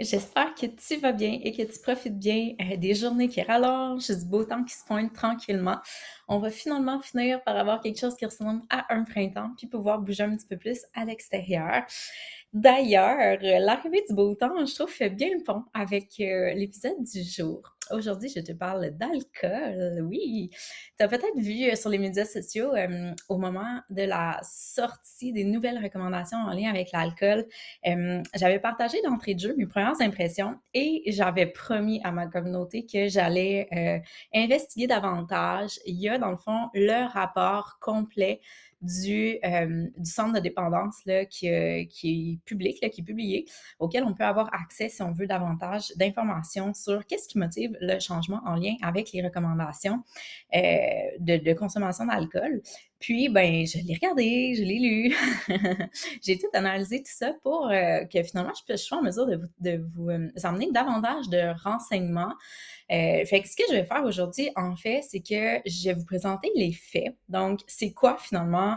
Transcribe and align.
J'espère 0.00 0.54
que 0.54 0.66
tu 0.66 0.96
vas 0.96 1.12
bien 1.12 1.38
et 1.42 1.52
que 1.52 1.62
tu 1.62 1.78
profites 1.80 2.18
bien 2.18 2.54
euh, 2.60 2.76
des 2.76 2.94
journées 2.94 3.28
qui 3.28 3.42
rallongent, 3.42 4.10
du 4.10 4.24
beau 4.24 4.44
temps 4.44 4.64
qui 4.64 4.74
se 4.74 4.84
pointe 4.84 5.12
tranquillement. 5.12 5.78
On 6.28 6.38
va 6.38 6.50
finalement 6.50 7.00
finir 7.00 7.42
par 7.42 7.56
avoir 7.56 7.80
quelque 7.80 7.98
chose 7.98 8.16
qui 8.16 8.24
ressemble 8.24 8.62
à 8.70 8.92
un 8.94 9.04
printemps, 9.04 9.50
puis 9.56 9.66
pouvoir 9.66 10.00
bouger 10.00 10.22
un 10.22 10.36
petit 10.36 10.46
peu 10.46 10.56
plus 10.56 10.80
à 10.94 11.04
l'extérieur. 11.04 11.82
D'ailleurs, 12.52 13.38
l'arrivée 13.40 14.04
du 14.08 14.14
beau 14.14 14.34
temps, 14.34 14.64
je 14.64 14.74
trouve, 14.74 14.90
fait 14.90 15.10
bien 15.10 15.28
le 15.36 15.42
pont 15.42 15.64
avec 15.72 16.18
euh, 16.20 16.52
l'épisode 16.54 17.02
du 17.02 17.22
jour. 17.22 17.76
Aujourd'hui, 17.90 18.28
je 18.34 18.40
te 18.40 18.52
parle 18.52 18.90
d'alcool. 18.90 20.04
Oui, 20.08 20.50
tu 20.98 21.04
as 21.04 21.08
peut-être 21.08 21.36
vu 21.36 21.64
euh, 21.64 21.74
sur 21.74 21.90
les 21.90 21.98
médias 21.98 22.24
sociaux 22.24 22.74
euh, 22.74 23.12
au 23.28 23.36
moment 23.36 23.80
de 23.90 24.02
la 24.02 24.40
sortie 24.42 25.32
des 25.32 25.44
nouvelles 25.44 25.82
recommandations 25.82 26.38
en 26.38 26.52
lien 26.52 26.70
avec 26.70 26.92
l'alcool, 26.92 27.46
j'avais 28.34 28.58
partagé 28.58 29.00
d'entrée 29.02 29.34
de 29.34 29.40
jeu 29.40 29.54
mes 29.56 29.66
premières 29.66 30.00
impressions 30.00 30.58
et 30.74 31.02
j'avais 31.06 31.46
promis 31.46 32.00
à 32.04 32.12
ma 32.12 32.26
communauté 32.26 32.86
que 32.86 33.08
j'allais 33.08 34.02
investiguer 34.34 34.86
davantage. 34.86 35.78
Il 35.86 35.96
y 35.96 36.08
a 36.08 36.18
dans 36.18 36.30
le 36.30 36.36
fond 36.36 36.68
le 36.74 37.06
rapport 37.12 37.78
complet 37.80 38.40
du, 38.82 39.38
euh, 39.44 39.86
du 39.96 40.10
centre 40.10 40.34
de 40.34 40.40
dépendance 40.40 40.96
là, 41.06 41.24
qui, 41.24 41.50
euh, 41.50 41.84
qui 41.88 42.32
est 42.32 42.44
public, 42.44 42.78
là, 42.82 42.88
qui 42.88 43.02
est 43.02 43.04
publié, 43.04 43.46
auquel 43.78 44.04
on 44.04 44.14
peut 44.14 44.24
avoir 44.24 44.52
accès 44.54 44.88
si 44.88 45.02
on 45.02 45.12
veut 45.12 45.26
davantage 45.26 45.92
d'informations 45.96 46.72
sur 46.74 47.06
qu'est-ce 47.06 47.28
qui 47.28 47.38
motive 47.38 47.76
le 47.80 47.98
changement 48.00 48.40
en 48.46 48.54
lien 48.54 48.74
avec 48.82 49.12
les 49.12 49.22
recommandations 49.22 50.02
euh, 50.54 50.60
de, 51.18 51.36
de, 51.36 51.52
consommation 51.52 52.06
d'alcool. 52.06 52.62
Puis, 52.98 53.28
ben, 53.28 53.66
je 53.66 53.78
l'ai 53.78 53.94
regardé, 53.94 54.54
je 54.56 54.62
l'ai 54.62 54.78
lu. 54.78 55.16
J'ai 56.22 56.38
tout 56.38 56.50
analysé 56.52 56.98
tout 56.98 57.12
ça 57.12 57.32
pour 57.42 57.68
que 57.70 58.22
finalement, 58.22 58.52
je, 58.54 58.74
je 58.74 58.76
sois 58.76 58.98
en 58.98 59.02
mesure 59.02 59.26
de 59.26 59.36
vous, 59.36 59.48
de 59.60 59.82
vous 59.94 60.10
emmener 60.44 60.70
davantage 60.70 61.28
de 61.28 61.54
renseignements 61.62 62.34
euh, 62.90 63.24
fait 63.24 63.42
que 63.42 63.48
ce 63.48 63.56
que 63.56 63.62
je 63.70 63.74
vais 63.76 63.84
faire 63.84 64.04
aujourd'hui, 64.04 64.50
en 64.56 64.74
fait, 64.74 65.02
c'est 65.08 65.20
que 65.20 65.60
je 65.64 65.88
vais 65.88 65.94
vous 65.94 66.04
présenter 66.04 66.50
les 66.56 66.72
faits. 66.72 67.14
Donc, 67.28 67.60
c'est 67.66 67.92
quoi 67.92 68.16
finalement 68.18 68.76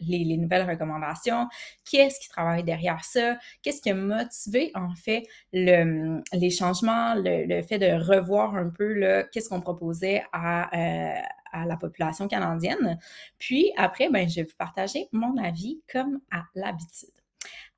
les, 0.00 0.36
nouvelles 0.36 0.68
recommandations? 0.68 1.48
Qui 1.84 1.96
est-ce 1.96 2.20
qui 2.20 2.28
travaille 2.28 2.64
derrière 2.64 3.04
ça? 3.04 3.38
Qu'est-ce 3.62 3.80
qui 3.80 3.90
a 3.90 3.94
motivé, 3.94 4.70
en 4.74 4.94
fait, 4.94 5.22
le, 5.52 6.22
les 6.32 6.50
changements, 6.50 7.14
le, 7.16 7.62
fait 7.62 7.78
de 7.78 7.92
revoir 7.92 8.54
un 8.54 8.68
peu 8.68 9.24
qu'est-ce 9.32 9.48
qu'on 9.48 9.60
proposait 9.60 10.22
à, 10.32 10.68
euh, 10.76 11.20
à 11.52 11.64
la 11.64 11.76
population 11.76 12.28
canadienne? 12.28 12.98
Puis 13.38 13.72
après, 13.76 14.10
ben, 14.10 14.28
je 14.28 14.36
vais 14.36 14.42
vous 14.42 14.56
partager 14.58 15.08
mon 15.12 15.36
avis 15.38 15.80
comme 15.90 16.20
à 16.30 16.44
l'habitude. 16.54 17.10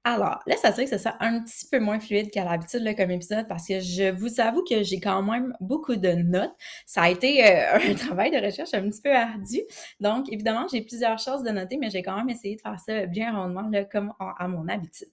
Alors, 0.08 0.40
là, 0.46 0.56
ça 0.56 0.70
serait 0.70 0.84
que 0.84 0.90
ce 0.90 0.98
soit 0.98 1.16
un 1.18 1.40
petit 1.40 1.66
peu 1.68 1.80
moins 1.80 1.98
fluide 1.98 2.30
qu'à 2.30 2.44
l'habitude 2.44 2.94
comme 2.96 3.10
épisode 3.10 3.48
parce 3.48 3.66
que 3.66 3.80
je 3.80 4.12
vous 4.14 4.40
avoue 4.40 4.62
que 4.62 4.84
j'ai 4.84 5.00
quand 5.00 5.20
même 5.20 5.52
beaucoup 5.58 5.96
de 5.96 6.10
notes. 6.10 6.54
Ça 6.86 7.02
a 7.02 7.10
été 7.10 7.44
euh, 7.44 7.74
un 7.90 7.94
travail 7.94 8.30
de 8.30 8.36
recherche 8.36 8.72
un 8.72 8.88
petit 8.88 9.02
peu 9.02 9.12
ardu. 9.12 9.62
Donc, 9.98 10.32
évidemment, 10.32 10.68
j'ai 10.70 10.82
plusieurs 10.82 11.18
choses 11.18 11.42
de 11.42 11.50
noter, 11.50 11.76
mais 11.76 11.90
j'ai 11.90 12.04
quand 12.04 12.16
même 12.16 12.28
essayé 12.28 12.54
de 12.54 12.60
faire 12.60 12.78
ça 12.78 13.06
bien 13.06 13.34
rondement 13.36 13.68
là, 13.68 13.84
comme 13.84 14.12
à 14.20 14.46
mon 14.46 14.68
habitude. 14.68 15.08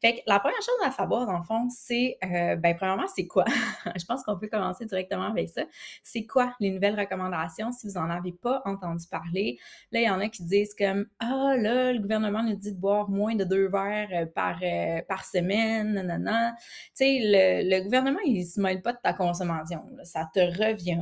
Fait 0.00 0.16
que 0.16 0.20
la 0.26 0.38
première 0.40 0.60
chose 0.60 0.74
à 0.84 0.90
savoir, 0.90 1.26
dans 1.26 1.38
le 1.38 1.44
fond, 1.44 1.68
c'est, 1.70 2.18
euh, 2.22 2.56
ben, 2.56 2.76
premièrement, 2.76 3.06
c'est 3.14 3.26
quoi? 3.26 3.44
je 3.96 4.04
pense 4.04 4.22
qu'on 4.24 4.38
peut 4.38 4.48
commencer 4.48 4.84
directement 4.84 5.30
avec 5.30 5.48
ça. 5.48 5.62
C'est 6.02 6.26
quoi 6.26 6.54
les 6.60 6.70
nouvelles 6.70 6.98
recommandations 6.98 7.72
si 7.72 7.86
vous 7.88 7.94
n'en 7.94 8.10
avez 8.10 8.32
pas 8.32 8.60
entendu 8.66 9.06
parler? 9.10 9.58
Là, 9.92 10.00
il 10.00 10.06
y 10.06 10.10
en 10.10 10.20
a 10.20 10.28
qui 10.28 10.44
disent 10.44 10.74
comme, 10.74 11.06
ah, 11.18 11.54
là, 11.56 11.92
le 11.92 11.98
gouvernement 11.98 12.42
nous 12.42 12.56
dit 12.56 12.72
de 12.72 12.78
boire 12.78 13.08
moins 13.08 13.34
de 13.34 13.44
deux 13.44 13.68
verres 13.68 14.08
euh, 14.12 14.26
par, 14.26 14.58
euh, 14.62 15.00
par 15.08 15.24
semaine, 15.24 15.94
nanana. 15.94 16.54
Tu 16.56 16.66
sais, 16.94 17.18
le, 17.22 17.76
le, 17.76 17.82
gouvernement, 17.82 18.20
il 18.24 18.44
se 18.44 18.60
mêle 18.60 18.82
pas 18.82 18.92
de 18.92 18.98
ta 19.02 19.14
consommation. 19.14 19.82
Ça 20.04 20.28
te 20.34 20.40
revient. 20.40 20.96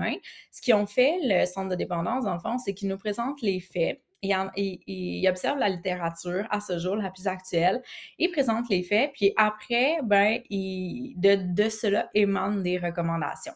Ce 0.52 0.60
qu'ils 0.60 0.74
ont 0.74 0.86
fait, 0.86 1.18
le 1.22 1.46
centre 1.46 1.70
de 1.70 1.74
dépendance, 1.74 2.24
dans 2.24 2.34
le 2.34 2.40
fond, 2.40 2.58
c'est 2.58 2.74
qu'ils 2.74 2.88
nous 2.88 2.98
présentent 2.98 3.42
les 3.42 3.60
faits 3.60 4.00
il, 4.24 5.28
observe 5.28 5.58
la 5.58 5.68
littérature 5.68 6.46
à 6.50 6.60
ce 6.60 6.78
jour, 6.78 6.96
la 6.96 7.10
plus 7.10 7.26
actuelle, 7.26 7.82
il 8.18 8.30
présente 8.30 8.68
les 8.68 8.82
faits, 8.82 9.12
puis 9.14 9.32
après, 9.36 9.98
ben, 10.02 10.40
de, 10.50 11.54
de 11.54 11.68
cela 11.68 12.08
émanent 12.14 12.60
des 12.60 12.78
recommandations. 12.78 13.54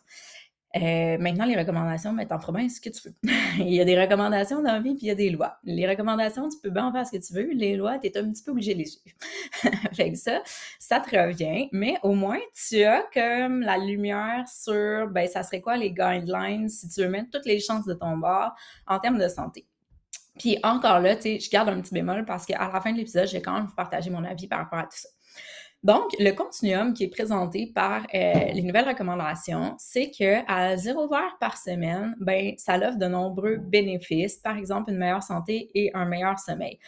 Euh, 0.76 1.16
maintenant, 1.18 1.46
les 1.46 1.56
recommandations, 1.56 2.12
mais 2.12 2.26
t'en 2.26 2.38
feras 2.38 2.52
bien 2.52 2.68
ce 2.68 2.80
que 2.80 2.90
tu 2.90 3.08
veux. 3.08 3.14
il 3.58 3.72
y 3.72 3.80
a 3.80 3.84
des 3.84 3.98
recommandations 3.98 4.62
dans 4.62 4.72
la 4.72 4.80
vie, 4.80 4.94
puis 4.94 5.06
il 5.06 5.08
y 5.08 5.10
a 5.10 5.14
des 5.14 5.30
lois. 5.30 5.58
Les 5.64 5.88
recommandations, 5.88 6.48
tu 6.48 6.58
peux 6.62 6.70
bien 6.70 6.86
en 6.86 6.92
faire 6.92 7.06
ce 7.06 7.12
que 7.12 7.24
tu 7.24 7.32
veux. 7.32 7.50
Les 7.54 7.76
lois, 7.76 7.98
tu 7.98 8.08
es 8.08 8.18
un 8.18 8.30
petit 8.30 8.42
peu 8.42 8.50
obligé 8.50 8.74
de 8.74 8.80
les 8.80 8.84
suivre. 8.84 9.16
fait 9.94 10.12
que 10.12 10.18
ça, 10.18 10.42
ça 10.78 11.00
te 11.00 11.16
revient, 11.16 11.68
mais 11.72 11.96
au 12.02 12.12
moins, 12.12 12.38
tu 12.54 12.82
as 12.82 13.02
comme 13.14 13.62
la 13.62 13.78
lumière 13.78 14.44
sur, 14.46 15.08
ben, 15.08 15.26
ça 15.26 15.42
serait 15.42 15.62
quoi 15.62 15.76
les 15.76 15.90
guidelines 15.90 16.68
si 16.68 16.88
tu 16.88 17.00
veux 17.00 17.08
mettre 17.08 17.30
toutes 17.30 17.46
les 17.46 17.60
chances 17.60 17.86
de 17.86 17.94
ton 17.94 18.18
bord 18.18 18.52
en 18.86 18.98
termes 18.98 19.18
de 19.18 19.28
santé? 19.28 19.66
Puis 20.38 20.58
encore 20.62 21.00
là, 21.00 21.16
tu 21.16 21.22
sais, 21.22 21.40
je 21.40 21.50
garde 21.50 21.68
un 21.68 21.80
petit 21.80 21.94
bémol 21.94 22.24
parce 22.24 22.46
qu'à 22.46 22.70
la 22.72 22.80
fin 22.80 22.92
de 22.92 22.98
l'épisode, 22.98 23.26
je 23.26 23.34
vais 23.34 23.42
quand 23.42 23.52
même 23.52 23.66
vous 23.66 23.74
partager 23.74 24.10
mon 24.10 24.24
avis 24.24 24.46
par 24.46 24.60
rapport 24.60 24.78
à 24.78 24.84
tout 24.84 24.96
ça. 24.96 25.08
Donc, 25.84 26.10
le 26.18 26.32
continuum 26.32 26.92
qui 26.92 27.04
est 27.04 27.08
présenté 27.08 27.70
par 27.72 28.02
euh, 28.12 28.52
les 28.52 28.62
nouvelles 28.62 28.88
recommandations, 28.88 29.76
c'est 29.78 30.10
que 30.10 30.44
à 30.50 30.76
zéro 30.76 31.08
verre 31.08 31.36
par 31.38 31.56
semaine, 31.56 32.16
ben, 32.18 32.54
ça 32.58 32.76
offre 32.78 32.98
de 32.98 33.06
nombreux 33.06 33.58
bénéfices, 33.58 34.38
par 34.38 34.56
exemple 34.56 34.90
une 34.90 34.98
meilleure 34.98 35.22
santé 35.22 35.70
et 35.74 35.92
un 35.94 36.04
meilleur 36.04 36.36
sommeil. 36.40 36.80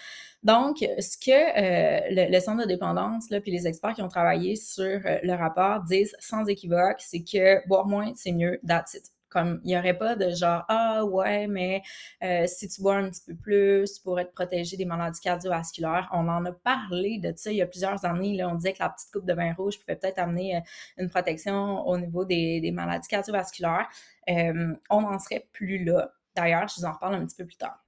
Donc, 0.43 0.78
ce 0.78 1.17
que 1.17 1.31
euh, 1.31 2.29
le, 2.31 2.41
centre 2.41 2.62
de 2.62 2.69
dépendance, 2.69 3.31
là, 3.31 3.41
puis 3.41 3.53
les 3.53 3.69
experts 3.69 3.94
qui 3.94 4.03
ont 4.03 4.08
travaillé 4.08 4.56
sur 4.56 4.82
euh, 4.85 5.19
le 5.23 5.35
rapport 5.35 5.82
disent 5.85 6.17
sans 6.19 6.46
équivoque, 6.46 6.99
c'est 6.99 7.23
que 7.23 7.64
boire 7.69 7.87
moins, 7.87 8.12
c'est 8.17 8.32
mieux, 8.32 8.58
that's 8.67 8.94
it. 8.94 9.05
Comme 9.31 9.61
il 9.65 9.69
n'y 9.69 9.79
aurait 9.79 9.97
pas 9.97 10.17
de 10.17 10.29
genre 10.31 10.65
Ah 10.69 11.05
ouais, 11.05 11.47
mais 11.47 11.82
euh, 12.23 12.47
si 12.47 12.69
tu 12.69 12.82
bois 12.82 12.97
un 12.97 13.09
petit 13.09 13.23
peu 13.27 13.35
plus 13.37 13.99
pour 14.00 14.19
être 14.19 14.32
protégé 14.32 14.77
des 14.77 14.85
maladies 14.85 15.21
cardiovasculaires, 15.21 16.09
on 16.12 16.29
en 16.29 16.44
a 16.44 16.53
parlé 16.53 17.19
de 17.19 17.32
ça 17.37 17.53
il 17.53 17.59
y 17.59 17.62
a 17.62 17.67
plusieurs 17.67 18.05
années. 18.05 18.37
Là, 18.37 18.49
on 18.49 18.56
disait 18.56 18.73
que 18.73 18.81
la 18.81 18.91
petite 18.91 19.12
coupe 19.12 19.25
de 19.25 19.32
vin 19.32 19.53
rouge 19.55 19.79
pouvait 19.79 19.97
peut-être 19.97 20.19
amener 20.19 20.56
euh, 20.56 20.61
une 20.99 21.09
protection 21.09 21.87
au 21.87 21.97
niveau 21.97 22.25
des, 22.25 22.71
maladies 22.73 23.09
cardiovasculaires. 23.09 23.88
Euh, 24.29 24.75
on 24.91 25.03
n'en 25.03 25.19
serait 25.19 25.47
plus 25.53 25.85
là. 25.85 26.12
D'ailleurs, 26.35 26.67
je 26.69 26.81
vous 26.81 26.87
en 26.87 26.93
reparle 26.93 27.15
un 27.15 27.25
petit 27.25 27.37
peu 27.37 27.47
plus 27.47 27.56
tard. 27.56 27.85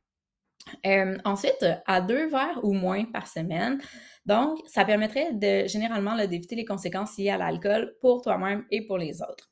ensuite, 1.25 1.67
à 1.87 2.01
deux 2.01 2.29
verres 2.29 2.61
ou 2.63 2.73
moins 2.73 3.05
par 3.05 3.27
semaine, 3.27 3.81
donc 4.27 4.61
ça 4.67 4.85
permettrait 4.85 5.33
de 5.33 5.67
généralement 5.67 6.17
d'éviter 6.27 6.55
les 6.55 6.65
conséquences 6.65 7.17
liées 7.19 7.31
à 7.31 7.39
l'alcool 7.39 7.95
pour 8.01 8.23
toi-même 8.23 8.65
et 8.71 8.87
pour 8.87 8.99
les 8.99 9.23
autres. 9.23 9.52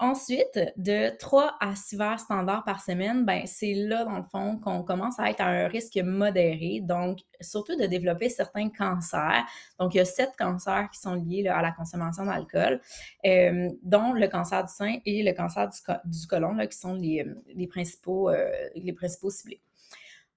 Ensuite, 0.00 0.58
de 0.76 1.16
3 1.18 1.56
à 1.60 1.76
6 1.76 1.96
verres 1.96 2.18
standards 2.18 2.64
par 2.64 2.82
semaine, 2.82 3.24
ben, 3.24 3.46
c'est 3.46 3.74
là, 3.74 4.04
dans 4.04 4.16
le 4.16 4.24
fond, 4.24 4.58
qu'on 4.58 4.82
commence 4.82 5.20
à 5.20 5.30
être 5.30 5.40
à 5.40 5.46
un 5.46 5.68
risque 5.68 5.96
modéré, 5.98 6.80
donc 6.82 7.20
surtout 7.40 7.76
de 7.76 7.86
développer 7.86 8.28
certains 8.28 8.70
cancers. 8.70 9.44
Donc, 9.78 9.94
il 9.94 9.98
y 9.98 10.00
a 10.00 10.04
sept 10.04 10.32
cancers 10.36 10.90
qui 10.90 10.98
sont 10.98 11.14
liés 11.14 11.46
à 11.46 11.62
la 11.62 11.70
consommation 11.70 12.24
d'alcool, 12.24 12.80
euh, 13.24 13.70
dont 13.84 14.12
le 14.12 14.26
cancer 14.26 14.64
du 14.64 14.72
sein 14.72 14.96
et 15.06 15.22
le 15.22 15.32
cancer 15.32 15.68
du, 16.04 16.26
côlon, 16.26 16.58
qui 16.66 16.76
sont 16.76 16.94
les, 16.94 17.24
principaux, 17.68 18.30
euh, 18.30 18.50
les 18.74 18.92
principaux 18.92 19.30
ciblés. 19.30 19.60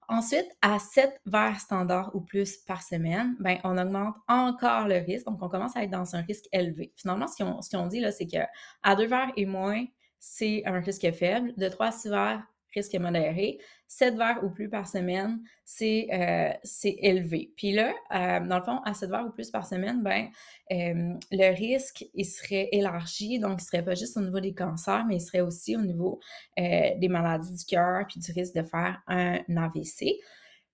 Ensuite, 0.08 0.48
à 0.62 0.78
7 0.78 1.20
verres 1.26 1.60
standards 1.60 2.10
ou 2.14 2.22
plus 2.22 2.56
par 2.56 2.82
semaine, 2.82 3.36
ben, 3.40 3.58
on 3.62 3.76
augmente 3.76 4.16
encore 4.26 4.88
le 4.88 4.96
risque. 4.96 5.26
Donc, 5.26 5.42
on 5.42 5.48
commence 5.50 5.76
à 5.76 5.82
être 5.84 5.90
dans 5.90 6.16
un 6.16 6.22
risque 6.22 6.46
élevé. 6.52 6.92
Finalement, 6.96 7.26
ce 7.28 7.76
qu'on 7.76 7.86
dit, 7.86 8.00
là, 8.00 8.10
c'est 8.10 8.26
qu'à 8.26 8.48
2 8.96 9.06
verres 9.06 9.32
et 9.36 9.44
moins, 9.44 9.84
c'est 10.18 10.62
un 10.66 10.80
risque 10.80 11.10
faible. 11.12 11.52
De 11.56 11.68
3 11.68 11.86
à 11.88 11.92
6 11.92 12.08
verres, 12.08 12.42
risque 12.78 12.94
modéré. 12.94 13.58
7 13.88 14.16
verres 14.16 14.44
ou 14.44 14.50
plus 14.50 14.68
par 14.68 14.86
semaine, 14.86 15.40
euh, 15.82 16.52
c'est 16.62 16.96
élevé. 17.00 17.52
Puis 17.56 17.72
là, 17.72 17.94
euh, 18.14 18.46
dans 18.46 18.58
le 18.58 18.64
fond, 18.64 18.80
à 18.84 18.92
7 18.92 19.10
verres 19.10 19.26
ou 19.26 19.30
plus 19.30 19.50
par 19.50 19.66
semaine, 19.66 20.02
ben, 20.02 20.28
euh, 20.70 21.14
le 21.30 21.54
risque, 21.56 22.04
il 22.14 22.26
serait 22.26 22.68
élargi. 22.72 23.38
Donc, 23.38 23.60
il 23.60 23.64
ne 23.64 23.66
serait 23.66 23.84
pas 23.84 23.94
juste 23.94 24.16
au 24.18 24.20
niveau 24.20 24.40
des 24.40 24.54
cancers, 24.54 25.04
mais 25.06 25.16
il 25.16 25.20
serait 25.20 25.40
aussi 25.40 25.74
au 25.76 25.80
niveau 25.80 26.20
des 26.56 27.08
maladies 27.08 27.52
du 27.52 27.64
cœur 27.64 28.06
puis 28.06 28.20
du 28.20 28.30
risque 28.32 28.54
de 28.54 28.62
faire 28.62 29.00
un 29.06 29.38
AVC. 29.56 30.20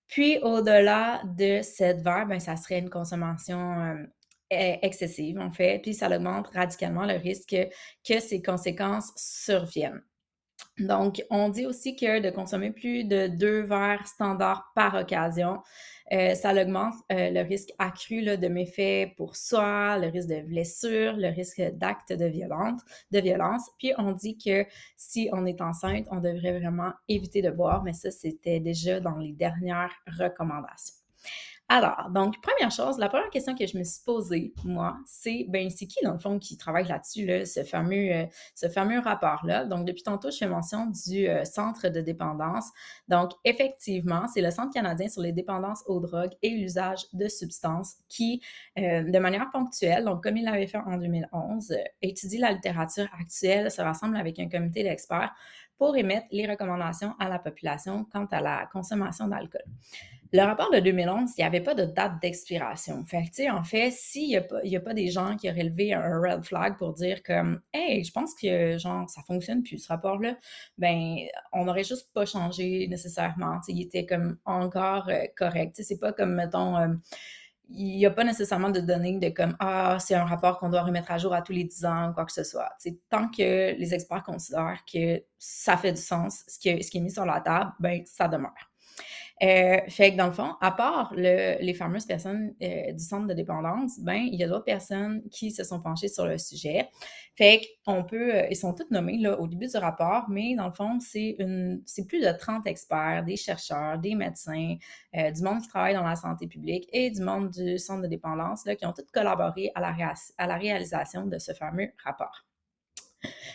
Puis, 0.09 0.39
au-delà 0.43 1.23
de 1.37 1.63
7 1.63 2.03
verres, 2.03 2.27
ben, 2.27 2.41
ça 2.41 2.57
serait 2.57 2.81
une 2.81 2.91
consommation 2.91 4.07
e-, 4.53 4.79
excessive, 4.83 5.39
en 5.39 5.53
fait. 5.53 5.81
Puis, 5.81 5.95
ça 5.95 6.09
augmente 6.15 6.49
radicalement 6.49 7.07
le 7.07 7.15
risque 7.15 7.57
que 8.07 8.21
ces 8.21 8.43
conséquences 8.43 9.13
surviennent. 9.17 10.03
Donc, 10.79 11.25
on 11.31 11.49
dit 11.49 11.67
aussi 11.67 11.97
que 11.97 12.21
de 12.21 12.31
consommer 12.31 12.71
plus 12.71 13.05
de 13.05 13.29
deux 13.29 13.63
verres 13.63 14.07
standards 14.07 14.73
par 14.75 14.95
occasion, 14.95 15.61
euh, 16.13 16.35
ça 16.35 16.53
augmente 16.53 16.95
euh, 17.13 17.31
le 17.31 17.41
risque 17.41 17.71
accru 17.79 18.23
de 18.23 18.49
méfaits 18.49 19.17
pour 19.17 19.37
soi, 19.37 19.99
le 19.99 20.09
risque 20.09 20.29
de 20.29 20.43
blessure, 20.43 21.15
le 21.17 21.29
risque 21.29 21.63
d'actes 21.75 22.13
de 22.13 22.27
violence, 22.27 22.83
de 23.11 23.21
violence. 23.21 23.71
Puis 23.79 23.93
on 23.97 24.13
dit 24.13 24.37
que 24.37 24.67
si 24.97 25.31
on 25.33 25.47
est 25.47 25.61
enceinte, 25.61 26.07
on 26.11 26.21
devrait 26.21 26.59
vraiment 26.59 26.93
éviter 27.09 27.41
de 27.41 27.51
boire, 27.51 27.83
mais 27.83 27.95
ça, 27.95 28.11
c'était 28.11 28.61
déjà 28.61 29.01
dans 29.01 29.17
les 29.17 29.33
dernières 29.33 29.95
recommandations. 30.07 30.97
Alors, 31.71 32.11
donc, 32.11 32.43
première 32.43 32.71
chose, 32.71 32.99
la 32.99 33.09
première 33.09 33.31
question 33.31 33.55
que 33.55 33.67
je 33.67 33.79
me 33.79 33.85
suis 33.85 34.03
posée, 34.05 34.53
moi, 34.65 34.99
c'est, 35.07 35.47
ben, 35.49 35.71
c'est 35.71 35.87
qui, 35.87 36.05
dans 36.05 36.13
le 36.13 36.19
fond, 36.19 36.39
qui 36.39 36.59
travaille 36.59 36.87
là-dessus, 36.87 37.25
là, 37.25 37.47
ce 37.47 37.65
fameux, 37.65 38.13
euh, 38.13 39.01
rapport-là? 39.01 39.65
Donc, 39.65 39.87
depuis 39.87 40.03
tantôt, 40.03 40.31
je 40.31 40.37
fais 40.37 40.47
mention 40.47 40.87
du 40.87 41.27
euh, 41.27 41.43
Centre 41.45 41.89
de 41.89 42.03
dépendance. 42.03 42.67
Donc, 43.09 43.33
effectivement, 43.45 44.29
c'est 44.29 44.43
le 44.43 44.51
Centre 44.51 44.75
canadien 44.75 45.09
sur 45.09 45.23
les 45.23 45.33
dépendances 45.33 45.83
aux 45.87 46.01
drogues 46.01 46.35
et 46.43 46.51
l'usage 46.51 47.07
de 47.15 47.29
substances 47.29 47.95
qui, 48.11 48.43
euh, 48.79 49.03
de 49.03 49.19
manière 49.19 49.51
ponctuelle, 49.51 50.05
donc 50.05 50.23
comme 50.23 50.37
il 50.37 50.45
l'avait 50.45 50.67
fait 50.67 50.79
en 50.79 50.99
2011, 50.99 51.75
étudie 52.03 52.39
la 52.39 52.53
littérature 52.53 53.09
actuelle, 53.19 53.71
se 53.71 53.81
rassemble 53.81 54.19
avec 54.19 54.39
un 54.39 54.51
comité 54.51 54.83
d'experts 54.83 55.35
pour 55.79 55.97
émettre 55.97 56.27
les 56.31 56.47
recommandations 56.47 57.15
à 57.19 57.29
la 57.29 57.39
population 57.39 58.05
quant 58.13 58.27
à 58.27 58.41
la 58.41 58.69
consommation 58.71 59.29
d'alcool. 59.29 59.65
Le 60.37 60.43
rapport 60.43 60.69
de 60.73 60.81
2011, 60.81 61.31
il 61.39 61.43
n'y 61.43 61.47
avait 61.47 61.61
pas 61.61 61.75
de 61.77 61.85
date 61.85 62.21
d'expiration. 62.21 63.05
En 63.53 63.63
fait, 63.63 63.93
s'il 63.93 64.27
n'y 64.27 64.37
a, 64.37 64.41
pas, 64.41 64.57
a 64.65 64.81
pas 64.81 64.93
des 64.93 65.07
gens 65.07 65.37
qui 65.37 65.49
auraient 65.49 65.63
levé 65.63 65.95
un 65.95 66.21
red 66.21 66.45
flag 66.45 66.77
pour 66.77 66.93
dire 66.93 67.23
comme 67.23 67.61
Hey, 67.73 68.03
je 68.03 68.11
pense 68.11 68.35
que 68.35 68.77
genre 68.77 69.09
ça 69.09 69.23
fonctionne 69.23 69.63
plus 69.63 69.79
ce 69.79 69.87
rapport-là, 69.87 70.37
ben 70.77 71.19
on 71.53 71.67
n'aurait 71.67 71.85
juste 71.85 72.13
pas 72.13 72.27
changé 72.27 72.89
nécessairement. 72.89 73.61
il 73.69 73.81
était 73.81 74.07
comme 74.07 74.37
encore 74.45 75.09
euh, 75.09 75.23
correct. 75.37 75.77
C'est 75.81 76.01
pas 76.01 76.13
comme, 76.13 76.35
mettons, 76.35 76.77
euh, 76.79 76.89
il 77.69 77.97
n'y 77.97 78.05
a 78.05 78.11
pas 78.11 78.25
nécessairement 78.25 78.71
de 78.71 78.81
données 78.81 79.21
de 79.21 79.29
comme 79.29 79.55
Ah, 79.61 79.99
c'est 80.01 80.17
un 80.17 80.25
rapport 80.25 80.59
qu'on 80.59 80.69
doit 80.69 80.83
remettre 80.83 81.13
à 81.13 81.19
jour 81.19 81.33
à 81.33 81.43
tous 81.43 81.53
les 81.53 81.63
10 81.63 81.85
ans 81.85 82.13
quoi 82.13 82.25
que 82.25 82.33
ce 82.33 82.43
soit. 82.43 82.71
tant 83.09 83.29
que 83.29 83.79
les 83.79 83.95
experts 83.95 84.25
considèrent 84.25 84.83
que 84.93 85.23
ça 85.39 85.77
fait 85.77 85.93
du 85.93 86.01
sens, 86.03 86.43
ce 86.49 86.59
qui, 86.59 86.83
ce 86.83 86.91
qui 86.91 86.99
est 86.99 87.01
mis 87.01 87.13
sur 87.13 87.25
la 87.25 87.41
table, 87.41 87.71
ben 87.79 88.03
ça 88.05 88.27
demeure. 88.27 88.74
Euh, 89.43 89.81
fait 89.89 90.13
que 90.13 90.17
dans 90.17 90.27
le 90.27 90.33
fond, 90.33 90.55
à 90.61 90.71
part 90.71 91.13
les 91.17 91.75
fameuses 91.75 92.07
personnes 92.07 92.55
euh, 92.63 92.93
du 92.93 93.03
centre 93.03 93.27
de 93.27 93.35
dépendance, 93.35 93.99
ben 93.99 94.15
il 94.15 94.37
y 94.37 94.45
a 94.45 94.49
d'autres 94.49 94.65
personnes 94.65 95.23
qui 95.31 95.51
se 95.51 95.65
sont 95.65 95.81
penchées 95.81 96.09
sur 96.09 96.27
le 96.27 96.39
sujet. 96.39 96.89
Fait 97.35 97.61
qu'on 97.85 98.05
peut, 98.05 98.33
euh, 98.35 98.47
ils 98.49 98.57
sont 98.57 98.75
toutes 98.75 98.93
nommés 98.93 99.19
là, 99.19 99.39
au 99.41 99.49
début 99.49 99.67
du 99.67 99.77
rapport, 99.77 100.27
mais 100.29 100.55
dans 100.55 100.67
le 100.69 100.73
fond, 100.73 101.01
c'est 101.01 101.35
une, 101.41 101.83
plus 102.07 102.21
de 102.21 102.31
30 102.31 102.67
experts, 102.69 103.25
des 103.25 103.37
chercheurs, 103.37 103.99
des 103.99 104.15
médecins, 104.15 104.77
du 105.13 105.43
monde 105.43 105.63
qui 105.63 105.69
travaille 105.69 105.95
dans 105.95 106.05
la 106.05 106.17
santé 106.17 106.47
publique 106.47 106.89
et 106.93 107.11
du 107.11 107.23
monde 107.23 107.51
du 107.51 107.79
centre 107.79 108.03
de 108.03 108.09
dépendance 108.09 108.65
là, 108.67 108.77
qui 108.77 108.87
ont 108.87 108.93
tous 108.93 109.07
collaboré 109.13 109.71
à 109.75 109.81
la, 109.81 109.95
à 110.39 110.47
la 110.47 110.57
réalisation 110.57 111.27
de 111.27 111.39
ce 111.39 111.53
fameux 111.53 111.91
rapport. 112.05 112.45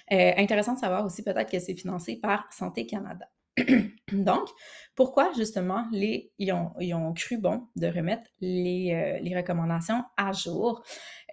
intéressant 0.10 0.74
de 0.74 0.80
savoir 0.80 1.06
aussi 1.06 1.24
peut-être 1.24 1.52
que 1.52 1.60
c'est 1.60 1.76
financé 1.76 2.18
par 2.18 2.52
Santé 2.52 2.86
Canada. 2.86 3.28
Donc, 4.12 4.48
pourquoi 4.96 5.32
justement 5.38 5.86
les, 5.92 6.32
ils, 6.40 6.52
ont, 6.52 7.14
cru 7.14 7.38
bon 7.38 7.68
de 7.76 7.88
remettre 7.88 8.24
les, 8.42 8.92
euh, 8.94 9.38
recommandations 9.38 10.04
à 10.18 10.34
jour? 10.34 10.84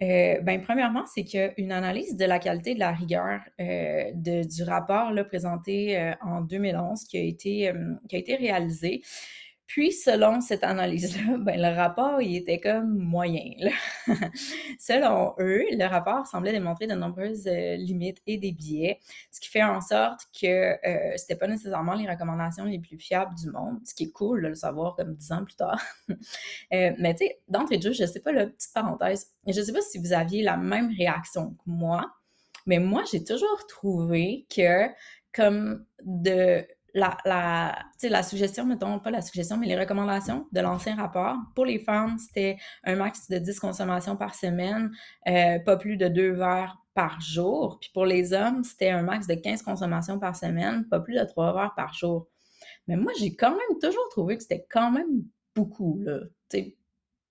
Euh, 0.01 0.39
ben, 0.41 0.61
premièrement, 0.61 1.05
c'est 1.05 1.25
qu'une 1.25 1.71
analyse 1.71 2.15
de 2.15 2.25
la 2.25 2.39
qualité 2.39 2.75
de 2.75 2.79
la 2.79 2.91
rigueur 2.91 3.41
euh, 3.59 4.11
du 4.13 4.63
rapport 4.63 5.11
présenté 5.27 6.13
en 6.21 6.41
2011 6.41 7.03
qui 7.05 7.17
a 7.17 7.21
été, 7.21 7.73
qui 8.07 8.15
puis, 9.67 9.91
selon 9.91 10.39
cette 10.39 10.63
analyse-là, 10.63 11.37
ben, 11.39 11.61
le 11.61 11.75
rapport, 11.75 12.21
il 12.21 12.37
était 12.37 12.59
comme 12.59 12.97
moyen. 12.97 13.51
selon 14.79 15.35
eux, 15.39 15.65
le 15.71 15.85
rapport 15.85 16.25
semblait 16.25 16.53
démontrer 16.53 16.87
de 16.87 16.95
nombreuses 16.95 17.45
euh, 17.47 17.75
limites 17.75 18.21
et 18.25 18.37
des 18.37 18.53
biais, 18.53 18.99
ce 19.29 19.41
qui 19.41 19.49
fait 19.49 19.63
en 19.63 19.81
sorte 19.81 20.21
que 20.41 20.47
euh, 20.47 21.13
c'était 21.17 21.35
pas 21.35 21.47
nécessairement 21.47 21.95
les 21.95 22.09
recommandations 22.09 22.63
les 22.63 22.79
plus 22.79 22.97
fiables 22.97 23.35
du 23.35 23.49
monde, 23.51 23.79
ce 23.85 23.93
qui 23.93 24.05
est 24.05 24.11
cool 24.11 24.41
de 24.41 24.47
le 24.47 24.55
savoir 24.55 24.95
comme 24.95 25.13
dix 25.15 25.31
ans 25.31 25.43
plus 25.43 25.55
tard. 25.55 25.81
Euh, 26.73 26.91
mais 26.97 27.13
tu 27.13 27.25
sais, 27.25 27.39
d'entrée 27.47 27.77
de 27.77 27.83
jeu, 27.83 27.93
je 27.93 28.05
sais 28.05 28.19
pas, 28.19 28.31
la 28.31 28.45
petite 28.47 28.73
parenthèse, 28.73 29.31
je 29.47 29.61
sais 29.61 29.71
pas 29.71 29.81
si 29.81 29.97
vous 29.99 30.11
aviez 30.11 30.43
la 30.43 30.57
même 30.57 30.93
réaction 30.97 31.51
que 31.51 31.63
moi, 31.65 32.11
mais 32.65 32.79
moi, 32.79 33.03
j'ai 33.09 33.23
toujours 33.23 33.65
trouvé 33.67 34.45
que 34.53 34.87
comme 35.33 35.85
de 36.03 36.65
la, 36.97 37.75
la, 38.09 38.23
suggestion, 38.23 38.65
mettons, 38.65 38.99
pas 38.99 39.11
la 39.11 39.21
suggestion, 39.21 39.57
mais 39.57 39.67
les 39.67 39.77
recommandations 39.77 40.47
de 40.51 40.59
l'ancien 40.61 40.95
rapport. 40.95 41.37
Pour 41.55 41.65
les 41.65 41.79
femmes, 41.79 42.17
c'était 42.17 42.57
un 42.83 42.95
max 42.95 43.29
de 43.29 43.37
10 43.37 43.59
consommations 43.59 44.15
par 44.15 44.35
semaine, 44.35 44.91
euh, 45.27 45.59
pas 45.59 45.77
plus 45.77 45.97
de 45.97 46.07
deux 46.07 46.31
verres 46.31 46.77
par 46.93 47.21
jour. 47.21 47.77
Puis 47.79 47.91
pour 47.93 48.05
les 48.05 48.33
hommes, 48.33 48.63
c'était 48.63 48.89
un 48.89 49.03
max 49.03 49.27
de 49.27 49.35
15 49.35 49.61
consommations 49.61 50.19
par 50.19 50.35
semaine, 50.35 50.87
pas 50.89 50.99
plus 50.99 51.15
de 51.15 51.23
trois 51.23 51.53
verres 51.53 51.75
par 51.75 51.93
jour. 51.93 52.27
Mais 52.87 52.95
moi, 52.95 53.11
j'ai 53.19 53.35
quand 53.35 53.51
même 53.51 53.79
toujours 53.81 54.09
trouvé 54.09 54.37
que 54.37 54.43
c'était 54.43 54.65
quand 54.69 54.91
même 54.91 55.23
beaucoup, 55.55 55.99
là, 56.01 56.21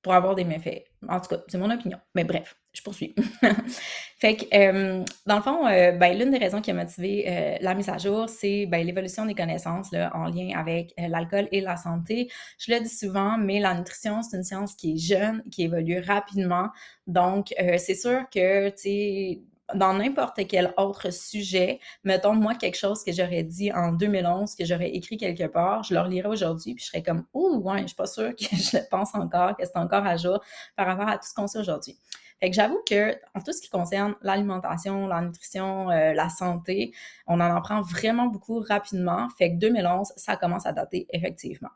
pour 0.03 0.15
avoir 0.15 0.35
des 0.35 0.45
méfaits. 0.45 0.85
En 1.09 1.21
tout 1.21 1.29
cas, 1.29 1.39
c'est 1.49 1.59
mon 1.59 1.71
opinion. 1.71 1.99
Mais 2.15 2.25
bref, 2.25 2.57
je 2.73 2.83
poursuis. 2.83 3.15
fait 4.19 4.37
que, 4.37 4.45
euh, 4.55 5.05
dans 5.27 5.37
le 5.37 5.43
fond, 5.43 5.67
euh, 5.67 5.93
ben, 5.93 6.17
l'une 6.17 6.31
des 6.31 6.39
raisons 6.39 6.61
qui 6.61 6.71
a 6.71 6.75
motivé 6.75 7.25
euh, 7.27 7.57
la 7.61 7.75
mise 7.75 7.89
à 7.89 7.99
jour, 7.99 8.29
c'est 8.29 8.67
ben, 8.67 8.87
l'évolution 8.87 9.27
des 9.27 9.35
connaissances 9.35 9.91
en 10.15 10.27
lien 10.27 10.51
avec 10.57 10.95
l'alcool 10.97 11.49
et 11.53 11.61
la 11.61 11.77
santé. 11.77 12.31
Je 12.59 12.73
le 12.73 12.81
dis 12.81 12.89
souvent, 12.89 13.37
mais 13.39 13.59
la 13.59 13.75
nutrition, 13.75 14.23
c'est 14.23 14.37
une 14.37 14.45
science 14.45 14.75
qui 14.75 14.95
est 14.95 14.97
jeune, 14.97 15.43
qui 15.51 15.65
évolue 15.65 16.01
rapidement. 16.01 16.69
Donc, 17.07 17.55
c'est 17.79 17.95
sûr 17.95 18.25
que, 18.33 18.69
tu 18.71 18.77
sais, 18.77 19.41
dans 19.75 19.95
n'importe 19.95 20.47
quel 20.49 20.73
autre 20.77 21.13
sujet, 21.13 21.81
mettons 22.05 22.35
moi 22.35 22.55
quelque 22.55 22.77
chose 22.77 23.03
que 23.03 23.13
j'aurais 23.13 23.43
dit 23.43 23.73
en 23.73 23.93
2011, 23.93 24.55
que 24.55 24.65
j'aurais 24.65 24.91
écrit 24.91 25.17
quelque 25.17 25.47
part, 25.47 25.83
je 25.83 25.95
le 25.95 26.01
relirais 26.01 26.29
aujourd'hui, 26.29 26.75
puis 26.75 26.85
je 26.85 26.91
serais 26.91 27.03
comme, 27.03 27.25
oh, 27.33 27.61
ouais, 27.65 27.83
je 27.83 27.89
suis 27.89 27.97
pas 27.97 28.07
sûre 28.07 28.35
que 28.37 28.45
je 28.57 28.77
le 28.77 28.83
pense 28.89 29.15
encore, 29.15 29.57
que 29.57 29.65
c'est 29.65 29.77
encore 29.77 30.07
à 30.07 30.17
jour 30.17 30.41
par 30.77 30.87
rapport 30.87 31.09
à 31.09 31.19
tout 31.19 31.27
ce 31.27 31.35
qu'on 31.35 31.47
sait 31.47 31.59
aujourd'hui. 31.59 31.99
Fait 32.41 32.51
que 32.51 32.57
j'avoue 32.57 32.81
que 32.89 33.15
en 33.35 33.41
tout 33.41 33.53
ce 33.53 33.63
qui 33.63 33.71
concerne 33.71 34.15
l'alimentation, 34.21 35.07
la 35.07 35.23
nutrition, 35.23 35.91
euh, 35.91 36.13
la 36.13 36.29
santé, 36.29 36.93
on 37.27 37.41
en 37.41 37.57
apprend 37.57 37.81
vraiment 37.81 38.27
beaucoup 38.27 38.61
rapidement. 38.61 39.29
Fait 39.39 39.53
que 39.53 39.57
2011, 39.57 40.13
ça 40.17 40.37
commence 40.37 40.67
à 40.67 40.73
dater 40.73 41.07
effectivement. 41.11 41.71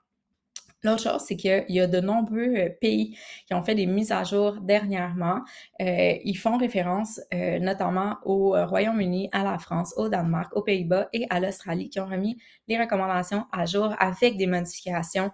L'autre 0.82 1.02
chose, 1.02 1.22
c'est 1.26 1.36
qu'il 1.36 1.64
y 1.68 1.80
a 1.80 1.86
de 1.86 2.00
nombreux 2.00 2.54
euh, 2.56 2.68
pays 2.80 3.16
qui 3.46 3.54
ont 3.54 3.62
fait 3.62 3.74
des 3.74 3.86
mises 3.86 4.12
à 4.12 4.24
jour 4.24 4.58
dernièrement. 4.60 5.40
Euh, 5.80 6.14
ils 6.24 6.36
font 6.36 6.56
référence 6.56 7.20
notamment 7.60 8.16
au 8.24 8.52
Royaume-Uni, 8.52 9.28
à 9.32 9.44
la 9.44 9.58
France, 9.58 9.94
au 9.96 10.08
Danemark, 10.08 10.54
aux 10.56 10.62
Pays-Bas 10.62 11.08
et 11.12 11.26
à 11.30 11.40
l'Australie 11.40 11.88
qui 11.90 12.00
ont 12.00 12.06
remis 12.06 12.38
les 12.68 12.78
recommandations 12.78 13.46
à 13.52 13.66
jour 13.66 13.94
avec 13.98 14.36
des 14.36 14.46
modifications 14.46 15.30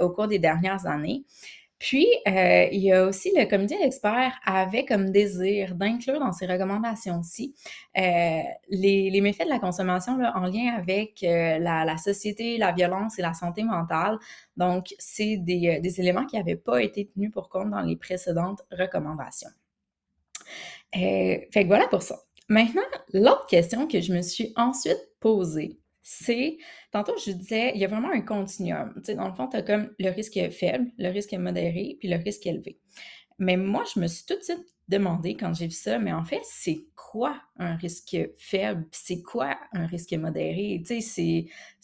au 0.00 0.10
cours 0.10 0.28
des 0.28 0.38
dernières 0.38 0.86
années. 0.86 1.24
Puis, 1.78 2.08
euh, 2.26 2.66
il 2.72 2.80
y 2.80 2.92
a 2.92 3.06
aussi 3.06 3.32
le 3.36 3.44
comité 3.48 3.78
d'experts 3.78 4.34
avait 4.44 4.84
comme 4.84 5.10
désir 5.10 5.76
d'inclure 5.76 6.18
dans 6.18 6.32
ses 6.32 6.46
recommandations-ci 6.46 7.54
euh, 7.96 8.40
les, 8.68 9.20
méfaits 9.20 9.44
de 9.44 9.50
la 9.50 9.60
consommation 9.60 10.14
en 10.14 10.46
lien 10.46 10.74
avec 10.76 11.22
euh, 11.22 11.58
la, 11.58 11.96
société, 11.96 12.58
la 12.58 12.72
violence 12.72 13.18
et 13.18 13.22
la 13.22 13.32
santé 13.32 13.62
mentale. 13.62 14.18
Donc, 14.56 14.94
c'est 14.98 15.36
des, 15.36 15.78
des 15.80 16.00
éléments 16.00 16.26
qui 16.26 16.36
n'avaient 16.36 16.56
pas 16.56 16.82
été 16.82 17.06
tenus 17.06 17.30
pour 17.30 17.48
compte 17.48 17.70
dans 17.70 17.82
les 17.82 17.96
précédentes 17.96 18.62
recommandations. 18.72 19.50
fait 20.92 21.48
que 21.52 21.66
voilà 21.66 21.86
pour 21.86 22.02
ça. 22.02 22.18
Maintenant, 22.48 22.82
l'autre 23.12 23.46
question 23.46 23.86
que 23.86 24.00
je 24.00 24.12
me 24.12 24.22
suis 24.22 24.52
ensuite 24.56 25.10
posée, 25.20 25.78
c'est, 26.10 26.56
tantôt 26.90 27.12
je 27.18 27.32
disais, 27.32 27.72
il 27.74 27.80
y 27.82 27.84
a 27.84 27.88
vraiment 27.88 28.10
un 28.10 28.22
continuum. 28.22 28.94
Tu 28.96 29.04
sais, 29.04 29.14
dans 29.14 29.28
le 29.28 29.34
fond, 29.34 29.46
tu 29.46 29.58
as 29.58 29.62
comme 29.62 29.90
le 29.98 30.08
risque 30.08 30.40
faible, 30.50 30.90
le 30.96 31.10
risque 31.10 31.34
modéré, 31.34 31.98
puis 32.00 32.08
le 32.08 32.16
risque 32.16 32.46
élevé. 32.46 32.78
Mais 33.38 33.58
moi, 33.58 33.84
je 33.94 34.00
me 34.00 34.06
suis 34.06 34.24
tout 34.24 34.36
de 34.36 34.42
suite 34.42 34.64
demandé 34.88 35.36
quand 35.36 35.52
j'ai 35.52 35.66
vu 35.66 35.72
ça, 35.72 35.98
mais 35.98 36.14
en 36.14 36.24
fait, 36.24 36.40
c'est 36.44 36.86
quoi 36.96 37.38
un 37.58 37.76
risque 37.76 38.16
faible? 38.38 38.86
C'est 38.90 39.20
quoi 39.20 39.58
un 39.74 39.86
risque 39.86 40.14
modéré? 40.14 40.82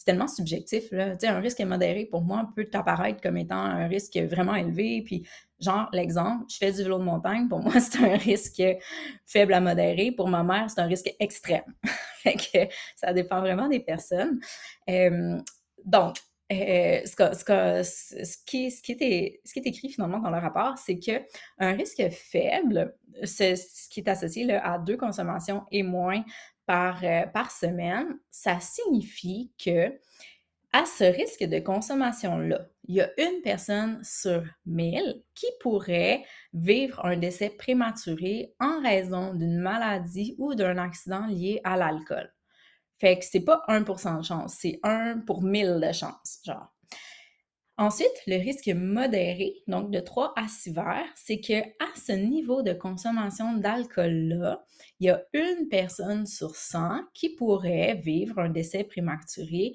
Tellement 0.05 0.27
subjectif, 0.27 0.91
là. 0.91 1.15
Un 1.23 1.39
risque 1.39 1.59
modéré, 1.61 2.05
pour 2.05 2.21
moi, 2.21 2.49
peut 2.55 2.69
apparaître 2.73 3.21
comme 3.21 3.37
étant 3.37 3.57
un 3.57 3.87
risque 3.87 4.17
vraiment 4.17 4.55
élevé, 4.55 5.01
puis 5.03 5.25
Genre, 5.59 5.87
l'exemple, 5.93 6.45
je 6.49 6.57
fais 6.57 6.71
du 6.71 6.83
vélo 6.83 6.99
de 6.99 7.03
montagne, 7.03 7.47
pour 7.47 7.59
moi, 7.63 7.79
c'est 7.79 7.97
un 7.99 8.17
risque 8.17 8.61
faible 9.25 9.53
à 9.53 9.61
modéré. 9.61 10.11
Pour 10.11 10.27
ma 10.27 10.43
mère, 10.43 10.69
c'est 10.69 10.81
un 10.81 10.85
risque 10.85 11.13
extrême. 11.19 11.63
que 12.25 12.67
ça 12.95 13.13
dépend 13.13 13.39
vraiment 13.39 13.67
des 13.67 13.79
personnes. 13.79 14.39
donc, 15.85 16.17
ce, 16.51 17.15
qui, 18.45 18.65
est, 18.65 19.41
écrit 19.67 19.89
finalement 19.89 20.19
dans 20.19 20.29
le 20.29 20.37
rapport, 20.37 20.77
c'est 20.77 20.99
qu'un 20.99 21.71
risque 21.71 22.03
faible, 22.11 22.95
ce 23.23 23.89
qui 23.89 24.01
est 24.01 24.09
associé 24.09 24.53
à 24.53 24.77
deux 24.77 24.97
consommations 24.97 25.63
et 25.71 25.83
moins 25.83 26.23
par, 26.65 27.03
euh, 27.03 27.25
par 27.27 27.51
semaine, 27.51 28.19
ça 28.31 28.59
signifie 28.59 29.51
que 29.63 29.93
à 30.73 30.85
ce 30.85 31.05
risque 31.05 31.45
de 31.45 31.59
consommation-là, 31.59 32.67
il 32.87 32.95
y 32.95 33.01
a 33.01 33.09
une 33.17 33.41
personne 33.41 34.03
sur 34.03 34.43
mille 34.65 35.23
qui 35.33 35.47
pourrait 35.61 36.25
vivre 36.53 37.03
un 37.05 37.15
décès 37.15 37.49
prématuré 37.49 38.53
en 38.59 38.81
raison 38.81 39.33
d'une 39.33 39.57
maladie 39.59 40.35
ou 40.37 40.53
d'un 40.53 40.77
accident 40.77 41.27
lié 41.27 41.61
à 41.63 41.77
l'alcool. 41.77 42.29
Fait 42.99 43.17
que 43.19 43.25
c'est 43.25 43.45
pas 43.45 43.63
1% 43.69 44.17
de 44.17 44.23
chance, 44.25 44.57
c'est 44.59 44.79
1 44.83 45.19
pour 45.25 45.43
1000 45.43 45.79
de 45.79 45.93
chance, 45.93 46.41
genre. 46.45 46.74
Ensuite, 47.77 48.21
le 48.25 48.37
risque 48.37 48.69
modéré, 48.69 49.53
donc 49.67 49.91
de 49.91 49.99
3 49.99 50.33
à 50.37 50.47
6 50.47 50.71
verres, 50.71 51.11
c'est 51.13 51.41
que 51.41 51.59
à 51.59 51.89
ce 51.95 52.13
niveau 52.13 52.61
de 52.61 52.71
consommation 52.71 53.57
d'alcool-là, 53.57 54.63
il 55.01 55.07
y 55.07 55.09
a 55.09 55.21
une 55.33 55.67
personne 55.67 56.25
sur 56.25 56.55
100 56.55 57.01
qui 57.13 57.35
pourrait 57.35 57.95
vivre 57.95 58.39
un 58.39 58.47
décès 58.47 58.85
prématuré 58.85 59.73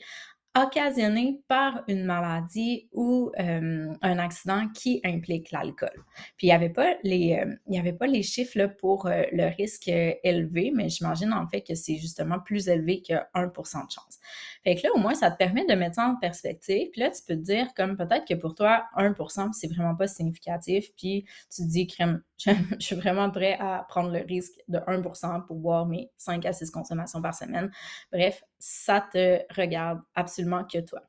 occasionné 0.58 1.40
par 1.46 1.84
une 1.86 2.04
maladie 2.04 2.88
ou 2.92 3.30
euh, 3.38 3.92
un 4.02 4.18
accident 4.18 4.68
qui 4.74 5.00
implique 5.04 5.52
l'alcool. 5.52 6.04
Puis 6.36 6.48
il 6.48 6.50
n'y 6.50 6.52
avait 6.52 6.70
pas 6.70 6.96
les 7.04 7.40
euh, 7.40 7.78
avait 7.78 7.92
pas 7.92 8.08
les 8.08 8.24
chiffres 8.24 8.58
là, 8.58 8.68
pour 8.68 9.06
euh, 9.06 9.22
le 9.32 9.46
risque 9.56 9.88
élevé, 9.88 10.72
mais 10.74 10.88
j'imagine 10.88 11.32
en 11.32 11.46
fait 11.46 11.62
que 11.62 11.74
c'est 11.76 11.96
justement 11.98 12.40
plus 12.40 12.68
élevé 12.68 13.00
que 13.00 13.14
1% 13.34 13.86
de 13.86 13.90
chance. 13.92 14.18
Fait 14.64 14.74
que 14.74 14.82
là 14.82 14.90
au 14.94 14.98
moins 14.98 15.14
ça 15.14 15.30
te 15.30 15.36
permet 15.36 15.64
de 15.66 15.74
mettre 15.74 15.96
ça 15.96 16.08
en 16.08 16.16
perspective. 16.16 16.88
Puis 16.90 17.00
là 17.00 17.10
tu 17.10 17.22
peux 17.26 17.36
te 17.36 17.42
dire 17.42 17.72
comme 17.76 17.96
peut-être 17.96 18.26
que 18.26 18.34
pour 18.34 18.54
toi 18.56 18.86
1% 18.96 19.52
c'est 19.52 19.68
vraiment 19.68 19.94
pas 19.94 20.08
significatif, 20.08 20.88
puis 20.96 21.26
tu 21.54 21.62
te 21.62 21.68
dis 21.68 21.86
crème 21.86 22.22
je, 22.78 22.84
suis 22.84 22.96
vraiment 22.96 23.30
prêt 23.30 23.56
à 23.60 23.84
prendre 23.88 24.10
le 24.10 24.20
risque 24.20 24.54
de 24.68 24.78
1% 24.78 25.46
pour 25.46 25.56
boire 25.56 25.86
mes 25.86 26.10
5 26.16 26.44
à 26.46 26.52
6 26.52 26.70
consommations 26.70 27.20
par 27.20 27.34
semaine. 27.34 27.70
Bref, 28.12 28.42
ça 28.58 29.06
te 29.12 29.40
regarde 29.54 30.00
absolument 30.14 30.64
que 30.64 30.78
toi. 30.78 31.02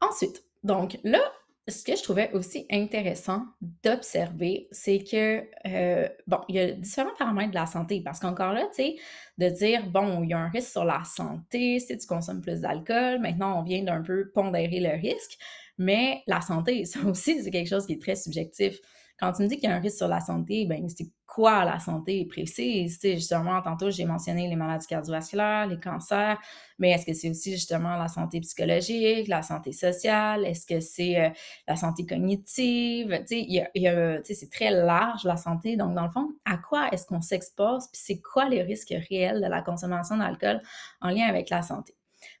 Ensuite, 0.00 0.44
donc 0.62 0.98
là, 1.04 1.20
ce 1.70 1.84
que 1.84 1.96
je 1.96 2.02
trouvais 2.02 2.30
aussi 2.32 2.66
intéressant 2.70 3.44
d'observer, 3.82 4.68
c'est 4.70 4.98
que, 4.98 5.44
euh, 5.66 6.08
bon, 6.26 6.40
il 6.48 6.56
y 6.56 6.58
a 6.58 6.72
différents 6.72 7.14
paramètres 7.18 7.50
de 7.50 7.54
la 7.54 7.66
santé, 7.66 8.02
parce 8.04 8.18
qu'encore 8.18 8.52
là, 8.52 8.66
tu 8.74 8.82
sais, 8.82 8.96
de 9.38 9.48
dire, 9.48 9.86
bon, 9.86 10.22
il 10.22 10.30
y 10.30 10.34
a 10.34 10.38
un 10.38 10.48
risque 10.48 10.70
sur 10.70 10.84
la 10.84 11.02
santé 11.04 11.78
si 11.78 11.96
tu 11.96 12.06
consommes 12.06 12.40
plus 12.40 12.60
d'alcool, 12.60 13.20
maintenant 13.20 13.60
on 13.60 13.62
vient 13.62 13.82
d'un 13.82 14.02
peu 14.02 14.30
pondérer 14.34 14.80
le 14.80 15.00
risque, 15.00 15.38
mais 15.78 16.22
la 16.26 16.40
santé, 16.40 16.84
ça 16.86 17.00
aussi, 17.04 17.42
c'est 17.42 17.50
quelque 17.50 17.68
chose 17.68 17.86
qui 17.86 17.94
est 17.94 18.02
très 18.02 18.16
subjectif. 18.16 18.78
Quand 19.20 19.32
tu 19.32 19.42
me 19.42 19.48
dis 19.48 19.56
qu'il 19.58 19.68
y 19.68 19.72
a 19.72 19.76
un 19.76 19.80
risque 19.80 19.98
sur 19.98 20.08
la 20.08 20.20
santé, 20.20 20.64
ben 20.66 20.88
c'est 20.88 21.08
quoi 21.26 21.64
la 21.64 21.78
santé 21.78 22.24
précise? 22.26 22.98
Tu 22.98 23.08
sais, 23.10 23.14
justement, 23.16 23.60
tantôt, 23.62 23.90
j'ai 23.90 24.04
mentionné 24.06 24.48
les 24.48 24.56
maladies 24.56 24.86
cardiovasculaires, 24.86 25.66
les 25.66 25.78
cancers, 25.78 26.38
mais 26.78 26.90
est-ce 26.92 27.06
que 27.06 27.12
c'est 27.12 27.30
aussi 27.30 27.52
justement 27.52 27.96
la 27.96 28.08
santé 28.08 28.40
psychologique, 28.40 29.28
la 29.28 29.42
santé 29.42 29.72
sociale? 29.72 30.44
Est-ce 30.46 30.66
que 30.66 30.80
c'est 30.80 31.20
euh, 31.20 31.28
la 31.68 31.76
santé 31.76 32.06
cognitive? 32.06 33.08
Tu 33.20 33.26
sais, 33.26 33.40
il 33.46 33.68
y 33.74 33.86
a, 33.88 34.20
c'est 34.24 34.50
très 34.50 34.70
large 34.70 35.24
la 35.24 35.36
santé. 35.36 35.76
Donc, 35.76 35.94
dans 35.94 36.04
le 36.06 36.10
fond, 36.10 36.28
à 36.44 36.56
quoi 36.56 36.88
est-ce 36.92 37.06
qu'on 37.06 37.20
s'expose? 37.20 37.88
Puis 37.92 38.00
c'est 38.02 38.20
quoi 38.20 38.48
les 38.48 38.62
risques 38.62 38.94
réels 39.10 39.40
de 39.42 39.46
la 39.48 39.62
consommation 39.62 40.16
d'alcool 40.16 40.60
en 41.00 41.10
lien 41.10 41.26
avec 41.28 41.50
la 41.50 41.62
santé? 41.62 41.94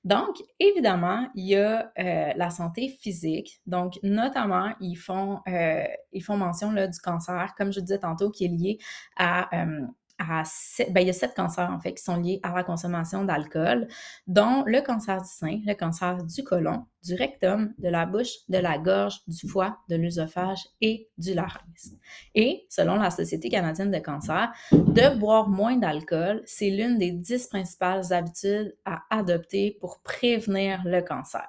Donc, 0.04 0.36
évidemment, 0.58 1.28
il 1.34 1.46
y 1.46 1.56
a 1.56 1.92
euh, 1.98 2.32
la 2.34 2.50
santé 2.50 2.88
physique. 2.88 3.60
Donc, 3.66 3.98
notamment, 4.02 4.72
ils 4.80 4.96
font, 4.96 5.40
euh, 5.46 5.84
ils 6.12 6.22
font 6.22 6.36
mention 6.38 6.72
là, 6.72 6.86
du 6.86 6.98
cancer, 7.00 7.54
comme 7.56 7.72
je 7.72 7.80
disais 7.80 7.98
tantôt, 7.98 8.30
qui 8.30 8.46
est 8.46 8.48
lié 8.48 8.78
à 9.16 9.62
euh, 9.62 9.86
ben, 10.20 11.00
il 11.00 11.06
y 11.06 11.10
a 11.10 11.12
sept 11.12 11.34
cancers, 11.34 11.70
en 11.70 11.80
fait, 11.80 11.94
qui 11.94 12.02
sont 12.02 12.16
liés 12.16 12.40
à 12.42 12.54
la 12.54 12.62
consommation 12.62 13.24
d'alcool, 13.24 13.88
dont 14.26 14.62
le 14.66 14.80
cancer 14.82 15.20
du 15.20 15.28
sein, 15.28 15.60
le 15.64 15.74
cancer 15.74 16.22
du 16.22 16.44
côlon, 16.44 16.84
du 17.02 17.14
rectum, 17.14 17.72
de 17.78 17.88
la 17.88 18.04
bouche, 18.04 18.34
de 18.48 18.58
la 18.58 18.78
gorge, 18.78 19.20
du 19.26 19.48
foie, 19.48 19.78
de 19.88 19.96
l'œsophage 19.96 20.60
et 20.80 21.08
du 21.16 21.32
larynx. 21.32 21.92
Et, 22.34 22.66
selon 22.68 22.96
la 22.96 23.10
Société 23.10 23.48
canadienne 23.48 23.90
de 23.90 23.98
cancer, 23.98 24.52
de 24.72 25.16
boire 25.18 25.48
moins 25.48 25.76
d'alcool, 25.76 26.42
c'est 26.44 26.70
l'une 26.70 26.98
des 26.98 27.12
dix 27.12 27.46
principales 27.46 28.12
habitudes 28.12 28.76
à 28.84 29.02
adopter 29.10 29.78
pour 29.80 30.00
prévenir 30.00 30.82
le 30.84 31.00
cancer. 31.00 31.48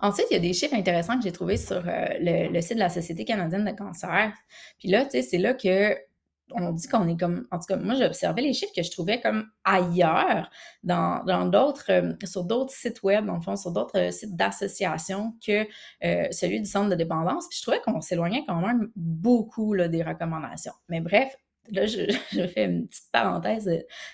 Ensuite, 0.00 0.26
il 0.30 0.34
y 0.34 0.36
a 0.36 0.40
des 0.40 0.52
chiffres 0.52 0.74
intéressants 0.74 1.18
que 1.18 1.24
j'ai 1.24 1.32
trouvés 1.32 1.56
sur 1.56 1.76
euh, 1.76 2.06
le, 2.20 2.52
le, 2.52 2.60
site 2.60 2.74
de 2.74 2.80
la 2.80 2.90
Société 2.90 3.24
canadienne 3.24 3.64
de 3.64 3.76
cancer. 3.76 4.32
Puis 4.78 4.88
là, 4.88 5.04
tu 5.04 5.10
sais, 5.10 5.22
c'est 5.22 5.38
là 5.38 5.52
que 5.52 5.96
on 6.52 6.72
dit 6.72 6.88
qu'on 6.88 7.08
est 7.08 7.18
comme, 7.18 7.46
en 7.50 7.58
tout 7.58 7.66
cas, 7.66 7.76
moi 7.76 7.94
j'observais 7.94 8.42
les 8.42 8.52
chiffres 8.52 8.72
que 8.74 8.82
je 8.82 8.90
trouvais 8.90 9.20
comme 9.20 9.48
ailleurs, 9.64 10.50
dans, 10.82 11.48
d'autres, 11.50 11.90
euh, 11.90 12.12
sur 12.24 12.44
d'autres 12.44 12.72
sites 12.72 13.02
web, 13.02 13.26
dans 13.26 13.36
le 13.36 13.40
fond, 13.40 13.56
sur 13.56 13.72
d'autres 13.72 13.98
euh, 13.98 14.10
sites 14.10 14.36
d'association 14.36 15.34
que 15.44 15.66
euh, 16.04 16.28
celui 16.30 16.60
du 16.60 16.66
centre 16.66 16.90
de 16.90 16.94
dépendance. 16.94 17.48
Puis 17.48 17.58
je 17.58 17.62
trouvais 17.62 17.80
qu'on 17.80 18.00
s'éloignait 18.00 18.44
quand 18.46 18.60
même 18.60 18.90
beaucoup 18.96 19.74
là, 19.74 19.88
des 19.88 20.02
recommandations. 20.02 20.72
Mais 20.88 21.00
bref, 21.00 21.34
là, 21.70 21.86
je, 21.86 22.12
fais 22.48 22.64
une 22.64 22.88
petite 22.88 23.10
parenthèse 23.10 23.70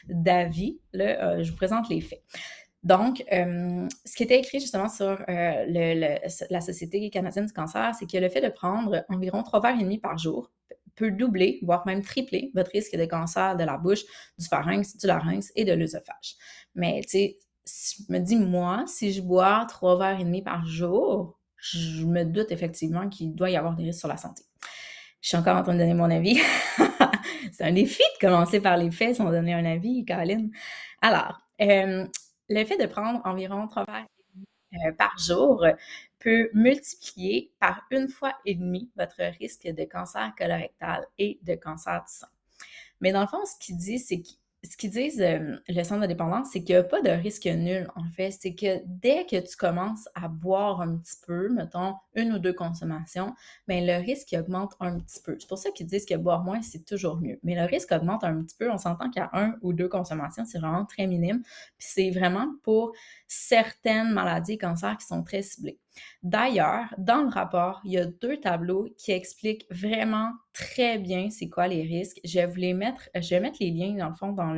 d'avis. 0.08 0.80
Là, 0.92 1.42
je 1.42 1.50
vous 1.50 1.56
présente 1.56 1.88
les 1.88 2.00
faits. 2.00 2.22
Donc, 2.82 3.22
ce 3.28 4.16
qui 4.16 4.22
était 4.22 4.38
écrit 4.38 4.58
justement 4.58 4.88
sur 4.88 5.22
la 5.28 6.60
Société 6.62 7.10
canadienne 7.10 7.44
du 7.44 7.52
cancer, 7.52 7.94
c'est 7.98 8.10
que 8.10 8.16
le 8.16 8.30
fait 8.30 8.40
de 8.40 8.48
prendre 8.48 9.04
environ 9.10 9.42
trois 9.42 9.60
verres 9.60 9.78
et 9.78 9.82
demi 9.82 9.98
par 9.98 10.16
jour 10.16 10.50
peut 11.00 11.10
doubler, 11.10 11.58
voire 11.62 11.86
même 11.86 12.02
tripler 12.02 12.50
votre 12.54 12.70
risque 12.72 12.94
de 12.94 13.06
cancer 13.06 13.56
de 13.56 13.64
la 13.64 13.78
bouche, 13.78 14.02
du 14.38 14.46
pharynx, 14.46 14.96
du 14.98 15.06
larynx 15.06 15.50
et 15.56 15.64
de 15.64 15.72
l'œsophage. 15.72 16.36
Mais 16.74 17.00
tu 17.02 17.08
sais, 17.08 17.36
je 17.64 18.12
me 18.12 18.18
dis, 18.18 18.36
moi, 18.36 18.84
si 18.86 19.12
je 19.12 19.22
bois 19.22 19.64
trois 19.68 19.98
verres 19.98 20.20
et 20.20 20.24
demi 20.24 20.42
par 20.42 20.66
jour, 20.66 21.38
je 21.56 22.04
me 22.04 22.24
doute 22.24 22.52
effectivement 22.52 23.08
qu'il 23.08 23.34
doit 23.34 23.48
y 23.48 23.56
avoir 23.56 23.74
des 23.74 23.84
risques 23.84 24.00
sur 24.00 24.08
la 24.08 24.18
santé. 24.18 24.42
Je 25.22 25.28
suis 25.28 25.36
encore 25.36 25.56
en 25.56 25.62
train 25.62 25.74
de 25.74 25.78
donner 25.78 25.94
mon 25.94 26.10
avis. 26.10 26.38
C'est 27.52 27.64
un 27.64 27.72
défi 27.72 28.02
de 28.14 28.26
commencer 28.26 28.60
par 28.60 28.76
les 28.76 28.90
faits 28.90 29.16
sans 29.16 29.30
donner 29.30 29.54
un 29.54 29.64
avis, 29.64 30.04
Caroline. 30.04 30.50
Alors, 31.00 31.40
euh, 31.62 32.06
le 32.48 32.64
fait 32.64 32.76
de 32.76 32.86
prendre 32.86 33.20
environ 33.24 33.66
trois 33.68 33.84
verres 33.84 34.06
euh, 34.74 34.92
par 34.92 35.18
jour 35.18 35.64
peut 36.20 36.50
multiplier 36.54 37.52
par 37.58 37.82
une 37.90 38.08
fois 38.08 38.34
et 38.44 38.54
demie 38.54 38.90
votre 38.96 39.22
risque 39.38 39.66
de 39.66 39.84
cancer 39.84 40.32
colorectal 40.36 41.06
et 41.18 41.38
de 41.42 41.54
cancer 41.54 42.04
du 42.06 42.12
sang. 42.12 42.28
Mais 43.00 43.12
dans 43.12 43.22
le 43.22 43.26
fond, 43.26 43.44
ce 43.44 43.58
qu'il 43.58 43.76
dit, 43.76 43.98
c'est 43.98 44.20
que 44.20 44.28
ce 44.62 44.76
qu'ils 44.76 44.90
disent, 44.90 45.22
euh, 45.22 45.56
le 45.68 45.82
centre 45.84 46.02
de 46.02 46.06
dépendance, 46.06 46.48
c'est 46.52 46.62
qu'il 46.62 46.74
n'y 46.74 46.80
a 46.80 46.84
pas 46.84 47.00
de 47.00 47.08
risque 47.08 47.46
nul, 47.46 47.88
en 47.96 48.04
fait. 48.10 48.30
C'est 48.30 48.54
que 48.54 48.82
dès 48.84 49.24
que 49.24 49.36
tu 49.36 49.56
commences 49.56 50.06
à 50.14 50.28
boire 50.28 50.82
un 50.82 50.98
petit 50.98 51.16
peu, 51.26 51.48
mettons 51.48 51.94
une 52.14 52.34
ou 52.34 52.38
deux 52.38 52.52
consommations, 52.52 53.34
bien, 53.66 53.80
le 53.80 54.04
risque 54.04 54.34
augmente 54.38 54.74
un 54.80 54.98
petit 54.98 55.20
peu. 55.22 55.36
C'est 55.38 55.48
pour 55.48 55.56
ça 55.56 55.70
qu'ils 55.70 55.86
disent 55.86 56.04
que 56.04 56.14
boire 56.14 56.44
moins, 56.44 56.60
c'est 56.60 56.84
toujours 56.84 57.18
mieux. 57.20 57.38
Mais 57.42 57.54
le 57.54 57.64
risque 57.64 57.90
augmente 57.92 58.22
un 58.22 58.42
petit 58.42 58.56
peu. 58.58 58.70
On 58.70 58.76
s'entend 58.76 59.08
qu'il 59.08 59.22
y 59.22 59.24
a 59.24 59.30
un 59.32 59.54
ou 59.62 59.72
deux 59.72 59.88
consommations, 59.88 60.44
c'est 60.44 60.58
vraiment 60.58 60.84
très 60.84 61.06
minime. 61.06 61.42
Puis 61.78 61.88
c'est 61.88 62.10
vraiment 62.10 62.52
pour 62.62 62.92
certaines 63.28 64.12
maladies 64.12 64.52
et 64.52 64.58
cancers 64.58 64.98
qui 64.98 65.06
sont 65.06 65.22
très 65.22 65.40
ciblés. 65.40 65.78
D'ailleurs, 66.22 66.86
dans 66.98 67.22
le 67.22 67.28
rapport, 67.28 67.80
il 67.84 67.92
y 67.92 67.98
a 67.98 68.04
deux 68.04 68.38
tableaux 68.38 68.88
qui 68.98 69.12
expliquent 69.12 69.66
vraiment 69.70 70.32
très 70.52 70.98
bien 70.98 71.30
c'est 71.30 71.48
quoi 71.48 71.68
les 71.68 71.82
risques. 71.82 72.20
Je 72.24 72.40
vais 72.40 72.60
les 72.60 72.74
mettre, 72.74 73.08
je 73.14 73.30
vais 73.30 73.40
mettre 73.40 73.58
les 73.60 73.70
liens 73.70 73.94
dans 73.96 74.08
le 74.08 74.14
fond 74.14 74.32
dans 74.32 74.52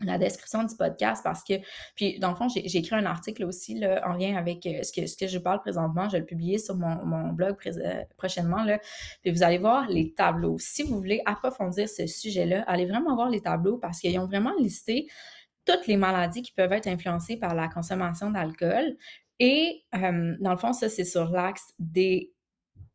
la 0.00 0.18
description 0.18 0.62
du 0.62 0.76
podcast 0.76 1.22
parce 1.24 1.42
que, 1.42 1.54
puis 1.94 2.18
dans 2.18 2.30
le 2.30 2.36
fond, 2.36 2.48
j'ai 2.48 2.76
écrit 2.76 2.94
un 2.94 3.06
article 3.06 3.44
aussi 3.44 3.80
en 4.04 4.12
lien 4.12 4.36
avec 4.36 4.66
euh, 4.66 4.82
ce, 4.82 4.92
que, 4.92 5.06
ce 5.06 5.16
que 5.16 5.26
je 5.26 5.38
parle 5.38 5.60
présentement. 5.60 6.08
Je 6.08 6.12
vais 6.12 6.20
le 6.20 6.26
publier 6.26 6.58
sur 6.58 6.76
mon, 6.76 7.32
blog 7.32 7.56
euh, 7.66 8.02
prochainement. 8.16 8.64
Puis 9.22 9.32
vous 9.32 9.42
allez 9.42 9.58
voir 9.58 9.88
les 9.88 10.12
tableaux. 10.12 10.56
Si 10.58 10.82
vous 10.82 10.96
voulez 10.96 11.22
approfondir 11.24 11.88
ce 11.88 12.06
sujet-là, 12.06 12.62
allez 12.66 12.86
vraiment 12.86 13.14
voir 13.14 13.30
les 13.30 13.40
tableaux 13.40 13.78
parce 13.78 14.00
qu'ils 14.00 14.18
ont 14.18 14.26
vraiment 14.26 14.54
listé 14.58 15.08
toutes 15.64 15.86
les 15.88 15.96
maladies 15.96 16.42
qui 16.42 16.52
peuvent 16.52 16.72
être 16.72 16.86
influencées 16.86 17.36
par 17.36 17.54
la 17.54 17.68
consommation 17.68 18.30
d'alcool. 18.30 18.96
Et 19.38 19.84
dans 19.92 20.50
le 20.50 20.56
fond, 20.56 20.72
ça, 20.72 20.88
c'est 20.88 21.04
sur 21.04 21.30
l'axe 21.30 21.74
des 21.78 22.32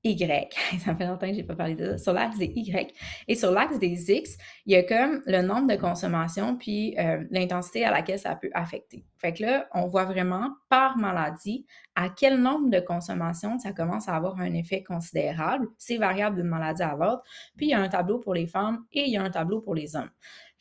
y. 0.04 0.50
Ça 0.80 0.96
fait 0.96 1.06
longtemps 1.06 1.28
que 1.28 1.34
j'ai 1.34 1.44
pas 1.44 1.56
parlé 1.56 1.76
de 1.76 1.92
ça. 1.92 1.98
Sur 1.98 2.14
l'axe 2.14 2.38
des 2.38 2.52
Y. 2.56 2.94
Et 3.28 3.36
sur 3.36 3.52
l'axe 3.52 3.78
des 3.78 4.12
X, 4.12 4.38
il 4.66 4.74
y 4.74 4.76
a 4.76 4.84
comme 4.84 5.22
le 5.26 5.42
nombre 5.42 5.68
de 5.68 5.80
consommation 5.80 6.58
puis 6.58 6.96
l'intensité 7.30 7.86
à 7.86 7.92
laquelle 7.92 8.20
ça 8.20 8.36
peut 8.36 8.50
affecter. 8.54 9.06
Fait 9.18 9.34
que 9.34 9.44
là, 9.44 9.68
on 9.74 9.88
voit 9.88 10.06
vraiment 10.06 10.50
par 10.70 10.98
maladie 10.98 11.66
à 11.96 12.10
quel 12.10 12.42
nombre 12.42 12.70
de 12.70 12.80
consommation 12.80 13.60
ça 13.60 13.74
commence 13.74 14.08
à 14.08 14.16
avoir 14.16 14.40
un 14.40 14.54
effet 14.54 14.82
considérable. 14.82 15.68
C'est 15.78 15.98
variable 15.98 16.38
d'une 16.38 16.48
maladie 16.48 16.84
à 16.84 16.96
l'autre. 16.96 17.22
Puis 17.56 17.68
il 17.68 17.70
y 17.70 17.74
a 17.74 17.80
un 17.80 17.90
tableau 17.90 18.20
pour 18.20 18.34
les 18.34 18.48
femmes 18.48 18.86
et 18.92 19.02
il 19.02 19.12
y 19.12 19.18
a 19.18 19.24
un 19.24 19.30
tableau 19.30 19.62
pour 19.62 19.76
les 19.76 19.96
hommes. 19.96 20.10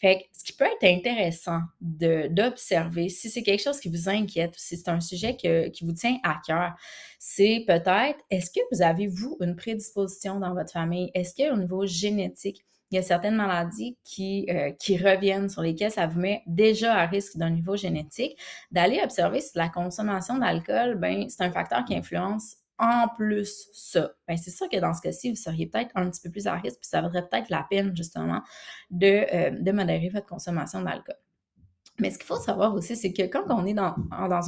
Fait 0.01 0.19
que 0.19 0.23
ce 0.33 0.45
qui 0.45 0.53
peut 0.55 0.65
être 0.65 0.85
intéressant 0.85 1.61
d'observer, 1.81 3.11
si 3.11 3.29
c'est 3.29 3.43
quelque 3.43 3.63
chose 3.63 3.79
qui 3.81 3.91
vous 3.91 4.09
inquiète, 4.09 4.55
si 4.57 4.79
c'est 4.79 4.89
un 4.89 5.01
sujet 5.01 5.37
qui 5.37 5.85
vous 5.85 5.93
tient 5.93 6.19
à 6.23 6.41
cœur, 6.47 6.75
c'est 7.19 7.65
peut-être, 7.67 8.19
est-ce 8.31 8.51
que 8.51 8.61
vous 8.73 8.81
avez, 8.81 9.07
vous, 9.07 9.37
une 9.41 9.57
prédisposition 9.57 10.41
dans 10.41 10.55
votre 10.55 10.73
famille? 10.73 11.11
Est-ce 11.13 11.35
qu'au 11.35 11.57
niveau 11.57 11.85
génétique, 11.85 12.65
il 12.91 12.97
y 12.97 12.99
a 12.99 13.03
certaines 13.03 13.37
maladies 13.37 13.99
qui, 14.03 14.47
euh, 14.49 14.73
qui 14.73 14.97
reviennent, 14.97 15.49
sur 15.49 15.63
lesquelles 15.63 15.93
ça 15.93 16.07
vous 16.07 16.19
met 16.19 16.43
déjà 16.47 16.95
à 16.95 17.07
risque 17.07 17.37
d'un 17.37 17.51
niveau 17.51 17.77
génétique, 17.77 18.37
d'aller 18.73 19.01
observer 19.05 19.41
si 19.41 19.51
la 19.55 19.69
consommation 19.69 20.39
d'alcool, 20.39 20.97
ben, 20.97 21.29
c'est 21.29 21.45
un 21.45 21.53
facteur 21.53 21.85
qui 21.85 21.95
influence 21.95 22.57
en 22.81 23.09
plus 23.09 23.69
ça. 23.73 24.13
Ben, 24.27 24.37
c'est 24.37 24.51
sûr 24.51 24.69
que 24.69 24.79
dans 24.79 24.95
ce 24.95 25.03
cas-ci, 25.03 25.31
vous 25.31 25.37
seriez 25.37 25.67
peut-être 25.67 25.91
un 25.95 26.11
petit 26.11 26.21
peu 26.23 26.31
plus 26.31 26.47
à 26.47 26.55
risque, 26.55 26.81
puis 26.81 26.89
ça 26.89 27.03
vaudrait 27.03 27.29
peut-être 27.29 27.51
la 27.51 27.67
peine, 27.69 27.95
justement, 27.97 28.43
de, 28.91 29.27
euh, 29.35 29.51
de 29.51 29.73
modérer 29.73 30.09
votre 30.09 30.27
consommation 30.27 30.83
d'alcool. 30.83 31.17
Mais 32.01 32.11
ce 32.11 32.19
qu'il 32.19 32.27
faut 32.27 32.37
savoir 32.37 32.75
aussi, 32.75 32.97
c'est 32.97 33.13
que 33.13 33.23
quand 33.23 33.45
on 33.51 33.67
est 33.67 33.75
dans, 33.75 33.95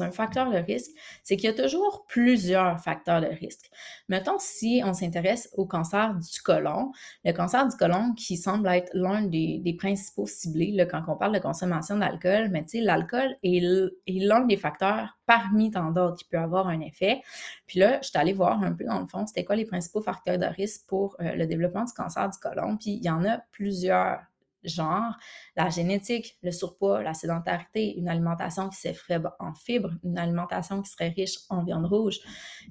un 0.02 0.10
facteur 0.10 0.50
de 0.50 0.56
risque, 0.56 0.90
c'est 1.22 1.36
qu'il 1.36 1.50
y 1.50 1.52
a 1.52 1.62
toujours 1.62 2.06
plusieurs 2.06 2.80
facteurs 2.80 3.20
de 3.20 3.26
risque. 3.26 3.70
Mettons 4.08 4.38
si 4.38 4.82
on 4.84 4.94
s'intéresse 4.94 5.50
au 5.56 5.66
cancer 5.66 6.14
du 6.14 6.40
côlon, 6.42 6.92
le 7.24 7.32
cancer 7.32 7.66
du 7.68 7.76
côlon 7.76 8.14
qui 8.14 8.36
semble 8.36 8.68
être 8.68 8.90
l'un 8.94 9.22
des, 9.22 9.76
principaux 9.78 10.26
ciblés 10.26 10.86
quand 10.90 11.02
on 11.08 11.16
parle 11.16 11.34
de 11.34 11.38
consommation 11.38 11.96
d'alcool, 11.96 12.48
mais 12.50 12.62
tu 12.62 12.78
sais, 12.78 12.80
l'alcool 12.80 13.36
est 13.42 13.60
l'un 14.06 14.40
des 14.40 14.56
facteurs 14.56 15.18
parmi 15.26 15.70
tant 15.70 15.90
d'autres 15.90 16.16
qui 16.16 16.24
peut 16.24 16.38
avoir 16.38 16.68
un 16.68 16.80
effet. 16.80 17.22
Puis 17.66 17.80
là, 17.80 17.98
je 18.02 18.08
suis 18.08 18.18
allée 18.18 18.32
voir 18.32 18.62
un 18.62 18.72
peu 18.72 18.84
dans 18.84 19.00
le 19.00 19.06
fond, 19.06 19.26
c'était 19.26 19.44
quoi 19.44 19.56
les 19.56 19.64
principaux 19.64 20.02
facteurs 20.02 20.38
de 20.38 20.46
risque 20.46 20.82
pour 20.86 21.16
euh, 21.20 21.34
le 21.34 21.46
développement 21.46 21.84
du 21.84 21.92
cancer 21.92 22.28
du 22.28 22.38
côlon. 22.38 22.76
Puis 22.76 22.92
il 22.92 23.04
y 23.04 23.10
en 23.10 23.24
a 23.24 23.38
plusieurs 23.50 24.18
genre 24.64 25.14
la 25.56 25.70
génétique, 25.70 26.36
le 26.42 26.50
surpoids, 26.50 27.02
la 27.02 27.14
sédentarité, 27.14 27.96
une 27.96 28.08
alimentation 28.08 28.68
qui 28.68 28.76
serait 28.76 29.20
en 29.38 29.54
fibres, 29.54 29.92
une 30.04 30.18
alimentation 30.18 30.82
qui 30.82 30.90
serait 30.90 31.08
riche 31.08 31.38
en 31.48 31.64
viande 31.64 31.86
rouge, 31.86 32.18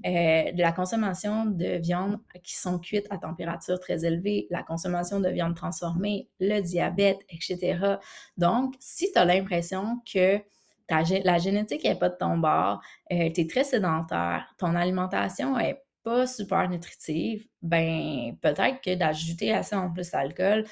euh, 0.06 0.52
de 0.52 0.62
la 0.62 0.72
consommation 0.72 1.46
de 1.46 1.78
viandes 1.78 2.20
qui 2.44 2.56
sont 2.56 2.80
cuites 2.80 3.08
à 3.10 3.18
température 3.18 3.80
très 3.80 4.06
élevée, 4.06 4.48
la 4.50 4.64
consommation 4.64 5.20
de 5.20 5.30
viande 5.30 5.56
transformée, 5.56 6.30
le 6.40 6.62
diabète, 6.62 7.20
etc. 7.30 7.98
Donc, 8.38 8.76
si 8.80 9.12
tu 9.12 9.20
as 9.20 9.26
l'impression 9.26 10.02
que 10.12 10.40
la 10.90 11.38
génétique 11.38 11.84
n'est 11.86 11.96
pas 11.96 12.10
de 12.10 12.18
ton 12.18 12.38
bord, 12.38 12.82
euh, 13.12 13.30
tu 13.34 13.42
es 13.42 13.48
très 13.48 13.64
sédentaire, 13.64 14.54
ton 14.58 14.76
alimentation 14.76 15.58
est 15.58 15.82
pas 16.04 16.26
super 16.26 16.70
nutritive, 16.70 17.48
ben 17.62 18.36
peut-être 18.42 18.82
que 18.82 18.96
d'ajouter 18.96 19.54
à 19.54 19.64
ça 19.64 19.80
en 19.80 19.92
plus 19.92 20.12
l'alcool, 20.12 20.66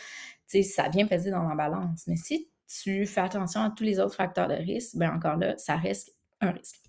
ça 0.64 0.90
vient 0.90 1.08
peser 1.08 1.32
dans 1.32 1.48
la 1.48 1.56
balance. 1.56 2.04
Mais 2.08 2.16
si 2.16 2.50
tu 2.68 3.06
fais 3.06 3.22
attention 3.22 3.62
à 3.62 3.72
tous 3.72 3.84
les 3.84 4.00
autres 4.00 4.16
facteurs 4.16 4.48
de 4.48 4.56
risque, 4.56 4.96
bien 4.96 5.14
encore 5.14 5.38
là, 5.38 5.58
ça 5.58 5.76
reste 5.76 6.16
un 6.42 6.52
risque. 6.52 6.82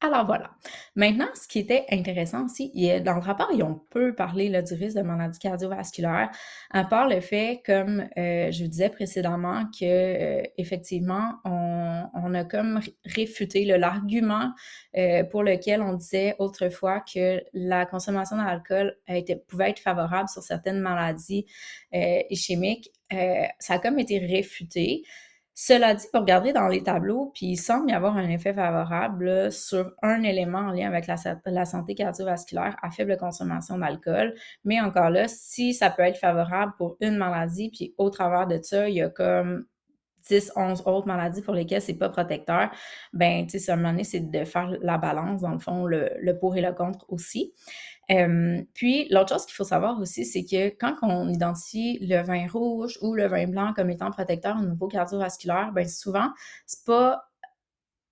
Alors 0.00 0.26
voilà. 0.26 0.50
Maintenant, 0.96 1.28
ce 1.34 1.48
qui 1.48 1.60
était 1.60 1.86
intéressant 1.90 2.44
aussi, 2.44 2.70
dans 3.00 3.14
le 3.14 3.20
rapport, 3.20 3.48
ils 3.54 3.62
ont 3.62 3.80
peu 3.90 4.14
parlé 4.14 4.50
du 4.50 4.74
risque 4.74 4.98
de 4.98 5.02
maladie 5.02 5.38
cardiovasculaire, 5.38 6.30
à 6.70 6.84
part 6.84 7.08
le 7.08 7.20
fait, 7.20 7.62
comme 7.64 8.06
euh, 8.18 8.50
je 8.50 8.64
vous 8.64 8.68
disais 8.68 8.90
précédemment, 8.90 9.64
que 9.64 9.84
euh, 9.84 10.42
effectivement, 10.58 11.36
on, 11.46 12.34
a 12.34 12.44
comme 12.44 12.80
réfuté 13.06 13.64
l'argument 13.64 14.52
euh, 14.96 15.24
pour 15.24 15.42
lequel 15.42 15.80
on 15.80 15.94
disait 15.94 16.34
autrefois 16.38 17.00
que 17.00 17.42
la 17.54 17.86
consommation 17.86 18.36
d'alcool 18.36 18.96
pouvait 19.48 19.70
être 19.70 19.80
favorable 19.80 20.28
sur 20.28 20.42
certaines 20.42 20.80
maladies 20.80 21.46
ischémiques. 22.28 22.90
ça 23.58 23.74
a 23.74 23.78
comme 23.78 23.98
été 23.98 24.18
réfuté. 24.18 25.04
Cela 25.56 25.94
dit, 25.94 26.06
pour 26.12 26.22
regarder 26.22 26.52
dans 26.52 26.66
les 26.66 26.82
tableaux, 26.82 27.30
puis 27.32 27.46
il 27.46 27.56
semble 27.56 27.90
y 27.90 27.92
avoir 27.92 28.16
un 28.16 28.28
effet 28.28 28.52
favorable 28.52 29.52
sur 29.52 29.92
un 30.02 30.24
élément 30.24 30.58
en 30.58 30.72
lien 30.72 30.88
avec 30.88 31.06
la, 31.06 31.64
santé 31.64 31.94
cardiovasculaire 31.94 32.76
à 32.82 32.90
faible 32.90 33.16
consommation 33.16 33.78
d'alcool. 33.78 34.34
Mais 34.64 34.80
encore 34.80 35.10
là, 35.10 35.28
si 35.28 35.72
ça 35.72 35.90
peut 35.90 36.02
être 36.02 36.18
favorable 36.18 36.72
pour 36.76 36.96
une 37.00 37.16
maladie, 37.16 37.70
puis 37.70 37.94
au 37.98 38.10
travers 38.10 38.48
de 38.48 38.58
ça, 38.60 38.88
il 38.88 38.96
y 38.96 39.02
a 39.02 39.08
comme 39.08 39.64
10, 40.28 40.52
11 40.56 40.82
autres 40.86 41.06
maladies 41.06 41.42
pour 41.42 41.54
lesquelles 41.54 41.82
c'est 41.82 41.94
pas 41.94 42.08
protecteur, 42.08 42.70
ben, 43.12 43.46
tu 43.46 43.60
sais, 43.60 43.76
c'est 44.02 44.30
de 44.30 44.44
faire 44.44 44.72
la 44.80 44.98
balance, 44.98 45.42
dans 45.42 45.52
le 45.52 45.60
fond, 45.60 45.86
le 45.86 46.32
pour 46.40 46.56
et 46.56 46.62
le 46.62 46.72
contre 46.72 47.04
aussi 47.10 47.52
puis, 48.74 49.08
l'autre 49.10 49.30
chose 49.30 49.46
qu'il 49.46 49.54
faut 49.54 49.64
savoir 49.64 50.00
aussi, 50.00 50.24
c'est 50.24 50.44
que 50.44 50.68
quand 50.78 50.96
on 51.02 51.28
identifie 51.28 51.98
le 52.00 52.22
vin 52.22 52.46
rouge 52.46 52.98
ou 53.02 53.14
le 53.14 53.26
vin 53.26 53.46
blanc 53.46 53.72
comme 53.74 53.90
étant 53.90 54.10
protecteur 54.10 54.56
au 54.60 54.64
niveau 54.64 54.88
cardiovasculaire, 54.88 55.72
bien 55.72 55.88
souvent, 55.88 56.30
c'est 56.66 56.84
pas 56.84 57.30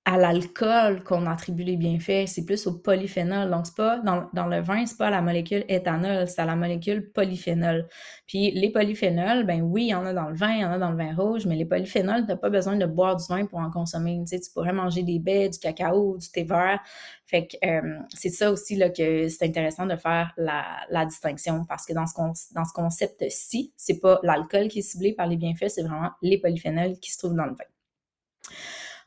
à 0.05 0.19
l'alcool 0.19 1.05
qu'on 1.05 1.27
attribue 1.27 1.63
les 1.63 1.77
bienfaits, 1.77 2.27
c'est 2.27 2.45
plus 2.45 2.67
au 2.67 2.73
polyphénol. 2.77 3.49
Donc, 3.51 3.67
c'est 3.67 3.77
pas 3.77 3.99
dans, 3.99 4.29
dans, 4.33 4.49
le 4.49 4.61
vin, 4.61 4.85
c'est 4.85 4.99
pas 4.99 5.11
la 5.11 5.23
molécule 5.23 5.65
éthanol, 5.69 6.27
c'est 6.27 6.41
à 6.41 6.45
la 6.45 6.57
molécule 6.57 7.13
polyphénol. 7.13 7.87
Puis 8.27 8.51
les 8.51 8.73
polyphénols, 8.73 9.45
ben 9.47 9.63
oui, 9.63 9.85
il 9.85 9.89
y 9.89 9.95
en 9.95 10.05
a 10.05 10.13
dans 10.13 10.29
le 10.29 10.35
vin, 10.35 10.55
il 10.55 10.61
y 10.63 10.65
en 10.65 10.73
a 10.73 10.79
dans 10.79 10.91
le 10.91 10.97
vin 10.97 11.15
rouge, 11.15 11.47
mais 11.47 11.55
les 11.55 11.65
polyphénols, 11.67 12.27
t'as 12.27 12.37
pas 12.37 12.51
besoin 12.51 12.75
de 12.75 12.85
boire 12.85 13.15
du 13.15 13.25
vin 13.29 13.47
pour 13.47 13.61
en 13.61 13.71
consommer. 13.71 14.21
Tu 14.29 14.39
pourrais 14.53 14.73
manger 14.73 15.05
des 15.05 15.21
baies, 15.21 15.51
du 15.51 15.59
cacao, 15.61 16.19
du 16.19 16.29
thé 16.31 16.43
vert. 16.43 16.81
Fait 17.27 17.47
que 17.47 17.57
euh, 17.65 18.01
c'est 18.13 18.31
ça 18.31 18.51
aussi 18.51 18.75
là, 18.75 18.91
que 18.91 19.29
c'est 19.29 19.47
intéressant 19.47 19.87
de 19.87 19.95
faire 19.95 20.33
la, 20.37 21.07
distinction 21.07 21.65
parce 21.65 21.87
que 21.87 21.93
dans 21.93 22.07
ce, 22.07 22.15
dans 22.55 22.65
ce 22.65 22.73
concept-ci, 22.73 23.73
c'est 23.77 24.01
pas 24.01 24.19
l'alcool 24.25 24.67
qui 24.67 24.81
est 24.81 24.83
ciblé 24.83 25.13
par 25.13 25.29
les 25.29 25.37
bienfaits, 25.37 25.69
c'est 25.69 25.83
vraiment 25.83 26.11
les 26.23 26.39
polyphénols 26.39 26.99
qui 26.99 27.13
se 27.13 27.19
trouvent 27.19 27.37
dans 27.37 27.47
le 27.47 27.53
vin. 27.53 27.65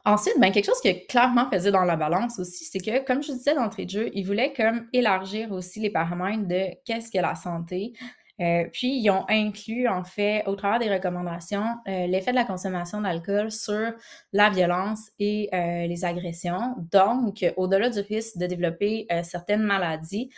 Ensuite, 0.06 0.40
ben, 0.40 0.52
quelque 0.52 0.66
chose 0.66 0.80
qui 0.82 0.90
a 0.90 0.94
clairement 0.94 1.50
pesé 1.50 1.72
dans 1.72 1.84
la 1.84 1.96
balance 1.96 2.38
aussi, 2.38 2.64
c'est 2.66 2.80
que, 2.80 3.04
comme 3.04 3.24
je 3.24 3.32
disais 3.32 3.56
d'entrée 3.56 3.86
de 3.86 3.90
jeu, 3.90 4.12
ils 4.14 4.24
voulaient 4.24 4.54
comme 4.54 4.88
élargir 4.94 5.52
aussi 5.52 5.80
les 5.80 5.90
paramètres 5.90 6.48
de 6.48 6.68
qu'est-ce 6.86 7.10
que 7.10 7.18
la 7.18 7.34
santé. 7.34 7.94
Euh, 8.40 8.66
puis, 8.72 9.00
ils 9.00 9.10
ont 9.10 9.26
inclus, 9.30 9.88
en 9.88 10.04
fait, 10.04 10.44
au 10.46 10.56
travers 10.56 10.78
des 10.78 10.94
recommandations, 10.94 11.66
euh, 11.88 12.06
l'effet 12.06 12.32
de 12.32 12.36
la 12.36 12.44
consommation 12.44 13.02
d'alcool 13.02 13.52
sur 13.52 13.94
la 14.32 14.50
violence 14.52 15.10
et 15.20 15.50
euh, 15.54 15.88
les 15.88 16.06
agressions. 16.06 16.76
Donc, 16.92 17.44
au-delà 17.56 17.90
du 17.90 18.02
risque 18.02 18.38
de 18.38 18.46
développer 18.46 19.08
certaines 19.24 19.64
maladies, 19.64 20.30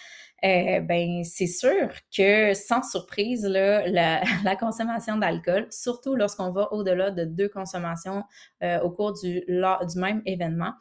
euh, 0.46 0.82
ben 0.82 1.24
c'est 1.24 1.48
sûr 1.48 1.90
que 2.16 2.54
sans 2.54 2.84
surprise, 2.84 3.44
là, 3.44 3.88
la, 4.44 4.56
consommation 4.56 5.18
d'alcool, 5.18 5.68
surtout 5.72 6.16
lorsqu'on 6.16 6.52
va 6.52 6.72
au-delà 6.74 7.12
de 7.12 7.26
deux 7.26 7.50
consommations 7.50 8.24
euh, 8.64 8.80
au 8.82 8.92
cours 8.92 9.14
du, 9.14 9.42
du 9.48 10.00
même 10.00 10.22
événement, 10.26 10.74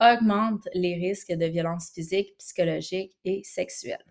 augmente 0.00 0.68
les 0.74 0.94
risques 0.94 1.32
de 1.32 1.46
violences 1.46 1.90
physiques, 1.94 2.36
psychologiques 2.38 3.16
et 3.24 3.42
sexuelles. 3.44 4.04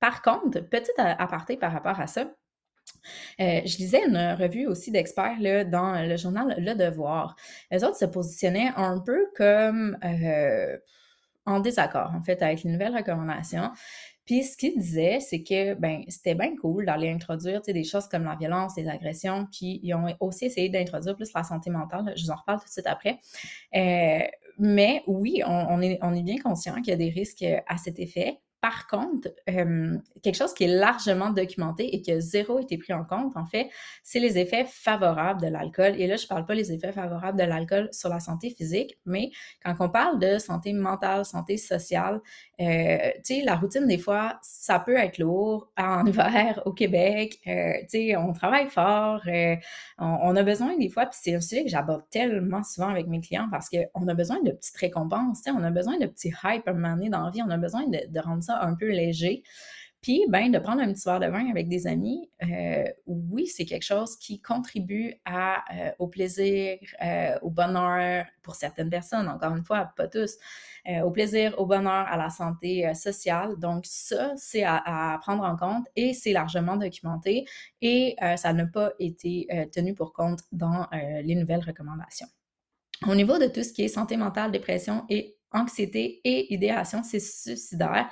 Par 0.00 0.20
contre, 0.20 0.60
petite 0.60 0.98
aparté 0.98 1.56
par 1.56 1.72
rapport 1.72 1.98
à 1.98 2.06
ça, 2.06 2.30
euh, 3.40 3.60
je 3.64 3.78
lisais 3.78 4.04
une 4.06 4.36
revue 4.38 4.66
aussi 4.66 4.90
d'experts 4.90 5.38
dans 5.66 6.06
le 6.06 6.16
journal 6.16 6.54
Le 6.58 6.74
Devoir. 6.74 7.36
Les 7.70 7.82
autres 7.84 7.96
se 7.96 8.04
positionnaient 8.04 8.72
un 8.76 9.00
peu 9.00 9.26
comme 9.34 9.96
en 11.44 11.60
désaccord, 11.60 12.12
en 12.14 12.22
fait, 12.22 12.42
avec 12.42 12.62
les 12.62 12.70
nouvelles 12.70 12.94
recommandations. 12.94 13.70
Puis 14.24 14.44
ce 14.44 14.56
qu'il 14.56 14.78
disait, 14.78 15.18
c'est 15.20 15.42
que 15.42 15.74
ben 15.74 16.02
c'était 16.08 16.34
bien 16.34 16.54
cool 16.56 16.86
d'aller 16.86 17.10
introduire 17.10 17.60
des 17.60 17.84
choses 17.84 18.08
comme 18.08 18.24
la 18.24 18.36
violence, 18.36 18.76
les 18.76 18.88
agressions, 18.88 19.46
puis 19.50 19.80
ils 19.82 19.94
ont 19.94 20.06
aussi 20.20 20.46
essayé 20.46 20.68
d'introduire 20.68 21.16
plus 21.16 21.32
la 21.34 21.42
santé 21.42 21.70
mentale. 21.70 22.12
Je 22.16 22.24
vous 22.24 22.30
en 22.30 22.36
reparle 22.36 22.60
tout 22.60 22.66
de 22.66 22.70
suite 22.70 22.86
après. 22.86 23.18
Euh, 23.74 24.26
mais 24.58 25.02
oui, 25.06 25.42
on, 25.46 25.80
est, 25.80 26.22
bien 26.22 26.38
conscient 26.38 26.74
qu'il 26.76 26.88
y 26.88 26.92
a 26.92 26.96
des 26.96 27.10
risques 27.10 27.44
à 27.66 27.76
cet 27.78 27.98
effet. 27.98 28.38
Par 28.60 28.86
contre, 28.86 29.28
quelque 30.22 30.36
chose 30.36 30.54
qui 30.54 30.64
est 30.64 30.68
largement 30.78 31.30
documenté 31.30 31.96
et 31.96 32.00
qui 32.00 32.12
a 32.12 32.20
zéro 32.20 32.60
été 32.60 32.78
pris 32.78 32.92
en 32.92 33.04
compte, 33.04 33.36
en 33.36 33.44
fait, 33.44 33.68
c'est 34.04 34.20
les 34.20 34.38
effets 34.38 34.64
favorables 34.68 35.40
de 35.40 35.48
l'alcool. 35.48 36.00
Et 36.00 36.06
là, 36.06 36.14
je 36.14 36.24
ne 36.24 36.28
parle 36.28 36.46
pas 36.46 36.54
des 36.54 36.70
effets 36.70 36.92
favorables 36.92 37.36
de 37.36 37.44
l'alcool 37.44 37.88
sur 37.90 38.08
la 38.08 38.20
santé 38.20 38.50
physique, 38.50 39.00
mais 39.04 39.32
quand 39.64 39.74
on 39.80 39.88
parle 39.88 40.20
de 40.20 40.38
santé 40.38 40.72
mentale, 40.72 41.24
santé 41.24 41.56
sociale, 41.56 42.20
euh, 42.62 43.10
tu 43.24 43.34
sais, 43.36 43.42
la 43.42 43.56
routine, 43.56 43.86
des 43.86 43.98
fois, 43.98 44.38
ça 44.42 44.78
peut 44.78 44.96
être 44.96 45.18
lourd 45.18 45.70
en 45.76 46.06
hiver 46.06 46.62
au 46.64 46.72
Québec. 46.72 47.38
Euh, 47.46 47.72
tu 47.82 47.88
sais, 47.88 48.16
on 48.16 48.32
travaille 48.32 48.68
fort, 48.68 49.20
euh, 49.26 49.56
on, 49.98 50.36
a 50.36 50.42
besoin 50.42 50.76
des 50.78 50.88
fois, 50.88 51.06
puis 51.06 51.18
c'est 51.20 51.34
un 51.34 51.40
sujet 51.40 51.64
que 51.64 51.70
j'aborde 51.70 52.02
tellement 52.10 52.62
souvent 52.62 52.88
avec 52.88 53.06
mes 53.06 53.20
clients 53.20 53.48
parce 53.50 53.68
qu'on 53.68 54.08
a 54.08 54.14
besoin 54.14 54.40
de 54.42 54.52
petites 54.52 54.76
récompenses, 54.76 55.42
tu 55.42 55.50
sais, 55.50 55.58
on 55.58 55.64
a 55.64 55.70
besoin 55.70 55.98
de 55.98 56.06
petits 56.06 56.32
hype 56.44 56.66
à 56.66 56.70
un 56.70 56.74
moment 56.74 56.94
donné 56.94 57.10
dans 57.10 57.24
la 57.24 57.30
vie, 57.30 57.42
on 57.42 57.50
a 57.50 57.58
besoin 57.58 57.86
de, 57.86 58.00
de 58.08 58.20
rendre 58.20 58.42
ça 58.42 58.62
un 58.62 58.74
peu 58.74 58.90
léger. 58.90 59.42
Puis, 60.02 60.24
ben, 60.28 60.50
de 60.50 60.58
prendre 60.58 60.82
un 60.82 60.92
petit 60.92 61.04
verre 61.04 61.20
de 61.20 61.26
vin 61.26 61.48
avec 61.48 61.68
des 61.68 61.86
amis, 61.86 62.28
euh, 62.42 62.84
oui, 63.06 63.46
c'est 63.46 63.64
quelque 63.64 63.84
chose 63.84 64.16
qui 64.16 64.40
contribue 64.42 65.14
euh, 65.28 65.90
au 66.00 66.08
plaisir, 66.08 66.76
euh, 67.00 67.38
au 67.40 67.50
bonheur 67.50 68.26
pour 68.42 68.56
certaines 68.56 68.90
personnes, 68.90 69.28
encore 69.28 69.54
une 69.54 69.64
fois, 69.64 69.92
pas 69.96 70.08
tous, 70.08 70.36
au 71.04 71.12
plaisir, 71.12 71.54
au 71.60 71.66
bonheur, 71.66 72.08
à 72.08 72.16
la 72.16 72.28
santé 72.30 72.92
sociale. 72.94 73.56
Donc, 73.58 73.84
ça, 73.86 74.32
c'est 74.36 74.64
à, 74.64 75.16
prendre 75.22 75.44
en 75.44 75.56
compte 75.56 75.86
et 75.94 76.12
c'est 76.12 76.32
largement 76.32 76.76
documenté 76.76 77.44
et 77.80 78.16
ça 78.36 78.52
n'a 78.52 78.66
pas 78.66 78.90
été 78.98 79.46
tenu 79.72 79.94
pour 79.94 80.12
compte 80.12 80.40
dans 80.50 80.88
les 80.90 81.36
nouvelles 81.36 81.62
recommandations. 81.64 82.26
Au 83.06 83.14
niveau 83.14 83.38
de 83.38 83.46
tout 83.46 83.62
ce 83.62 83.72
qui 83.72 83.84
est 83.84 83.88
santé 83.88 84.16
mentale, 84.16 84.50
dépression 84.50 85.04
et 85.08 85.36
anxiété 85.52 86.20
et 86.24 86.52
idéation 86.52 87.04
suicidaire, 87.04 88.10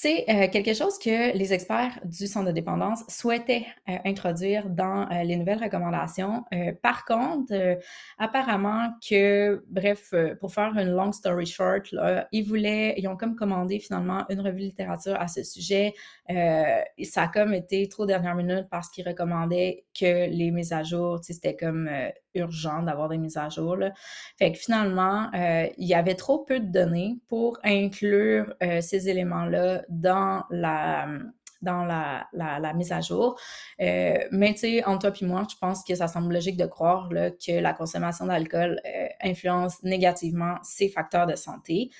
c'est 0.00 0.24
euh, 0.28 0.46
quelque 0.48 0.74
chose 0.74 0.96
que 0.96 1.36
les 1.36 1.52
experts 1.52 1.98
du 2.04 2.28
centre 2.28 2.46
de 2.46 2.52
dépendance 2.52 3.02
souhaitaient 3.08 3.66
euh, 3.88 3.96
introduire 4.04 4.70
dans 4.70 5.10
euh, 5.10 5.24
les 5.24 5.34
nouvelles 5.34 5.60
recommandations. 5.60 6.44
par 6.82 7.04
contre, 7.04 7.78
apparemment 8.18 8.90
que, 9.08 9.64
bref, 9.68 10.14
pour 10.40 10.52
faire 10.52 10.76
une 10.78 10.90
long 10.90 11.12
story 11.12 11.46
short, 11.46 11.92
ils 12.32 12.42
voulaient, 12.42 12.94
ils 12.96 13.08
ont 13.08 13.16
comme 13.16 13.34
commandé 13.34 13.80
finalement 13.80 14.24
une 14.28 14.40
revue 14.40 14.60
de 14.60 14.66
littérature 14.66 15.16
à 15.18 15.26
ce 15.26 15.42
sujet. 15.42 15.94
ça 16.28 17.22
a 17.22 17.28
comme 17.28 17.54
été 17.54 17.88
trop 17.88 18.06
dernière 18.06 18.34
minute 18.34 18.66
parce 18.70 18.88
qu'ils 18.90 19.06
recommandaient 19.08 19.84
que 19.98 20.28
les 20.30 20.50
mises 20.50 20.72
à 20.72 20.82
jour, 20.82 21.18
c'était 21.22 21.56
comme 21.56 21.90
urgent 22.34 22.82
d'avoir 22.82 23.08
des 23.08 23.18
mises 23.18 23.36
à 23.36 23.48
jour. 23.48 23.76
Fait 24.38 24.52
que 24.52 24.58
finalement, 24.58 25.30
il 25.32 25.86
y 25.86 25.94
avait 25.94 26.14
trop 26.14 26.38
peu 26.38 26.60
de 26.60 26.70
données 26.70 27.16
pour 27.28 27.58
inclure 27.64 28.54
ces 28.80 29.08
éléments-là 29.08 29.84
dans 29.88 30.44
la 30.50 31.08
dans 31.62 31.84
la, 31.84 32.28
la, 32.32 32.72
mise 32.72 32.92
à 32.92 33.00
jour. 33.00 33.38
Euh, 33.80 34.18
mais 34.30 34.52
tu 34.52 34.60
sais, 34.60 34.84
entre 34.84 35.10
toi 35.10 35.18
et 35.20 35.24
moi, 35.24 35.46
je 35.50 35.56
pense 35.60 35.82
que 35.82 35.94
ça 35.94 36.06
semble 36.06 36.32
logique 36.32 36.56
de 36.56 36.66
croire 36.66 37.12
là, 37.12 37.30
que 37.30 37.58
la 37.58 37.72
consommation 37.72 38.26
d'alcool 38.26 38.80
euh, 38.86 39.08
influence 39.22 39.82
négativement 39.82 40.56
ces 40.62 40.88
facteurs 40.88 41.26
de 41.26 41.34
santé. 41.34 41.90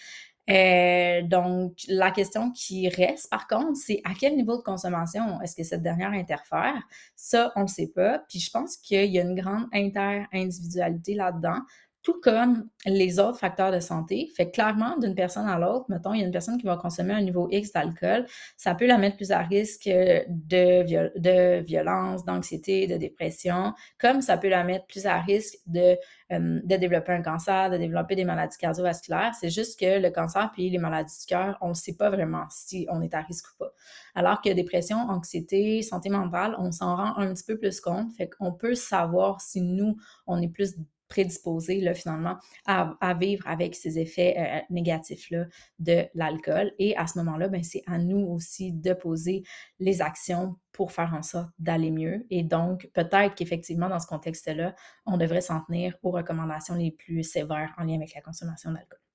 Euh, 0.50 1.20
donc, 1.22 1.74
la 1.88 2.10
question 2.10 2.50
qui 2.52 2.88
reste, 2.88 3.28
par 3.30 3.46
contre, 3.46 3.76
c'est 3.76 4.00
à 4.04 4.14
quel 4.18 4.34
niveau 4.34 4.56
de 4.56 4.62
consommation 4.62 5.40
est-ce 5.42 5.54
que 5.54 5.62
cette 5.62 5.82
dernière 5.82 6.12
interfère? 6.12 6.82
Ça, 7.16 7.52
on 7.54 7.62
ne 7.62 7.66
sait 7.66 7.88
pas. 7.88 8.20
Puis 8.28 8.40
je 8.40 8.50
pense 8.50 8.78
qu'il 8.78 9.10
y 9.10 9.18
a 9.18 9.22
une 9.22 9.34
grande 9.34 9.66
inter-individualité 9.74 11.14
là-dedans 11.14 11.60
tout 12.02 12.20
comme 12.22 12.68
les 12.86 13.18
autres 13.18 13.38
facteurs 13.38 13.72
de 13.72 13.80
santé. 13.80 14.30
Fait 14.34 14.50
clairement, 14.50 14.96
d'une 14.98 15.14
personne 15.14 15.46
à 15.46 15.58
l'autre, 15.58 15.86
mettons, 15.88 16.14
il 16.14 16.20
y 16.20 16.22
a 16.22 16.26
une 16.26 16.32
personne 16.32 16.58
qui 16.58 16.66
va 16.66 16.76
consommer 16.76 17.12
un 17.12 17.20
niveau 17.20 17.48
X 17.50 17.72
d'alcool, 17.72 18.26
ça 18.56 18.74
peut 18.74 18.86
la 18.86 18.98
mettre 18.98 19.16
plus 19.16 19.32
à 19.32 19.40
risque 19.40 19.88
de, 19.88 21.60
violence, 21.62 22.24
d'anxiété, 22.24 22.86
de 22.86 22.96
dépression, 22.96 23.74
comme 23.98 24.22
ça 24.22 24.38
peut 24.38 24.48
la 24.48 24.64
mettre 24.64 24.86
plus 24.86 25.06
à 25.06 25.18
risque 25.20 25.56
de, 25.66 25.96
de 26.30 26.76
développer 26.76 27.12
un 27.12 27.22
cancer, 27.22 27.70
de 27.70 27.76
développer 27.76 28.14
des 28.14 28.24
maladies 28.24 28.58
cardiovasculaires. 28.58 29.34
C'est 29.38 29.50
juste 29.50 29.78
que 29.78 30.00
le 30.00 30.10
cancer 30.10 30.50
puis 30.52 30.70
les 30.70 30.78
maladies 30.78 31.18
du 31.20 31.26
cœur, 31.26 31.58
on 31.60 31.70
ne 31.70 31.74
sait 31.74 31.96
pas 31.96 32.10
vraiment 32.10 32.44
si 32.50 32.86
on 32.90 33.02
est 33.02 33.14
à 33.14 33.20
risque 33.20 33.46
ou 33.54 33.64
pas. 33.64 33.72
Alors 34.14 34.40
que 34.40 34.50
dépression, 34.50 34.96
anxiété, 34.96 35.82
santé 35.82 36.08
mentale, 36.08 36.54
on 36.58 36.72
s'en 36.72 36.96
rend 36.96 37.16
un 37.18 37.34
petit 37.34 37.44
peu 37.44 37.58
plus 37.58 37.80
compte. 37.80 38.12
Fait 38.16 38.28
qu'on 38.28 38.52
peut 38.52 38.74
savoir 38.74 39.40
si 39.40 39.60
nous, 39.60 39.96
on 40.26 40.40
est 40.40 40.48
plus 40.48 40.74
prédisposé 41.08 41.80
là, 41.80 41.94
finalement 41.94 42.36
à, 42.66 43.14
vivre 43.14 43.46
avec 43.46 43.74
ces 43.74 43.98
effets 43.98 44.36
euh, 44.38 44.60
négatifs-là 44.70 45.46
de 45.78 46.04
l'alcool. 46.14 46.72
Et 46.78 46.96
à 46.96 47.06
ce 47.06 47.18
moment-là, 47.18 47.48
ben, 47.48 47.62
c'est 47.62 47.82
à 47.86 47.98
nous 47.98 48.26
aussi 48.26 48.72
de 48.72 48.92
poser 48.92 49.42
les 49.78 50.02
actions 50.02 50.56
pour 50.72 50.92
faire 50.92 51.14
en 51.14 51.22
sorte 51.22 51.50
d'aller 51.58 51.90
mieux. 51.90 52.26
Et 52.30 52.42
donc, 52.42 52.88
peut-être 52.94 53.34
qu'effectivement, 53.34 53.88
dans 53.88 54.00
ce 54.00 54.06
contexte-là, 54.06 54.74
on 55.06 55.16
devrait 55.16 55.40
s'en 55.40 55.60
tenir 55.62 55.96
aux 56.02 56.10
recommandations 56.10 56.74
les 56.74 56.92
plus 56.92 57.22
sévères 57.22 57.74
en 57.78 57.84
lien 57.84 57.96
avec 57.96 58.14
la 58.14 58.20
consommation 58.20 58.70
d'alcool. 58.70 59.07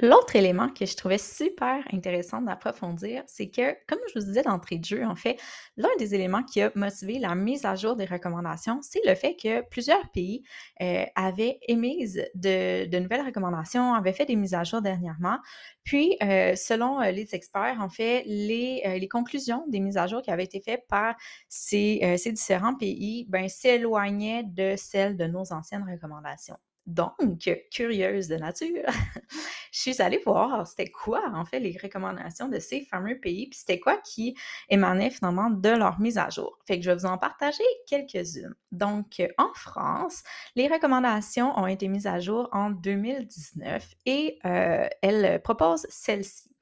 L'autre 0.00 0.34
élément 0.34 0.70
que 0.70 0.86
je 0.86 0.96
trouvais 0.96 1.18
super 1.18 1.84
intéressant 1.92 2.42
d'approfondir, 2.42 3.22
c'est 3.28 3.48
que, 3.48 3.76
comme 3.86 4.00
je 4.08 4.18
vous 4.18 4.26
disais 4.26 4.42
d'entrée 4.42 4.78
de 4.78 4.84
jeu, 4.84 5.04
en 5.04 5.14
fait, 5.14 5.38
l'un 5.76 5.94
des 6.00 6.16
éléments 6.16 6.42
qui 6.42 6.62
a 6.62 6.72
motivé 6.74 7.20
la 7.20 7.36
mise 7.36 7.64
à 7.64 7.76
jour 7.76 7.94
des 7.94 8.04
recommandations, 8.04 8.80
c'est 8.82 9.06
le 9.06 9.14
fait 9.14 9.36
que 9.36 9.60
plusieurs 9.68 10.10
pays 10.10 10.42
euh, 10.82 11.04
avaient 11.14 11.60
émis 11.68 12.12
de, 12.34 12.98
nouvelles 12.98 13.24
recommandations, 13.24 13.94
avaient 13.94 14.12
fait 14.12 14.26
des 14.26 14.34
mises 14.34 14.54
à 14.54 14.64
jour 14.64 14.82
dernièrement. 14.82 15.38
Puis, 15.84 16.16
euh, 16.24 16.56
selon 16.56 17.00
euh, 17.00 17.12
les 17.12 17.32
experts, 17.32 17.76
en 17.80 17.88
fait, 17.88 18.24
les, 18.26 19.08
conclusions 19.08 19.64
des 19.68 19.78
mises 19.78 19.96
à 19.96 20.08
jour 20.08 20.22
qui 20.22 20.32
avaient 20.32 20.42
été 20.42 20.60
faites 20.60 20.84
par 20.88 21.14
ces, 21.48 22.16
ces 22.18 22.32
différents 22.32 22.74
pays 22.74 23.26
ben, 23.28 23.48
s'éloignaient 23.48 24.42
de 24.42 24.74
celles 24.76 25.16
de 25.16 25.26
nos 25.26 25.52
anciennes 25.52 25.86
recommandations. 25.88 26.56
Donc, 26.86 27.48
curieuse 27.70 28.28
de 28.28 28.36
nature, 28.36 28.84
je 29.72 29.80
suis 29.80 30.02
allée 30.02 30.20
voir 30.24 30.66
c'était 30.66 30.90
quoi 30.90 31.22
en 31.32 31.44
fait 31.44 31.60
les 31.60 31.76
recommandations 31.82 32.48
de 32.48 32.58
ces 32.58 32.82
fameux 32.82 33.18
pays, 33.18 33.48
puis 33.48 33.58
c'était 33.58 33.80
quoi 33.80 33.96
qui 33.96 34.36
émanait 34.68 35.10
finalement 35.10 35.50
de 35.50 35.70
leur 35.70 35.98
mise 35.98 36.18
à 36.18 36.28
jour. 36.28 36.58
Fait 36.66 36.78
que 36.78 36.84
je 36.84 36.90
vais 36.90 36.96
vous 36.96 37.06
en 37.06 37.16
partager 37.16 37.64
quelques-unes. 37.86 38.54
Donc, 38.70 39.22
en 39.38 39.52
France, 39.54 40.22
les 40.56 40.68
recommandations 40.68 41.58
ont 41.58 41.66
été 41.66 41.88
mises 41.88 42.06
à 42.06 42.20
jour 42.20 42.48
en 42.52 42.70
2019 42.70 43.94
et 44.06 44.38
euh, 44.44 44.86
elles 45.02 45.40
proposent 45.42 45.86
celles-ci. 45.88 46.53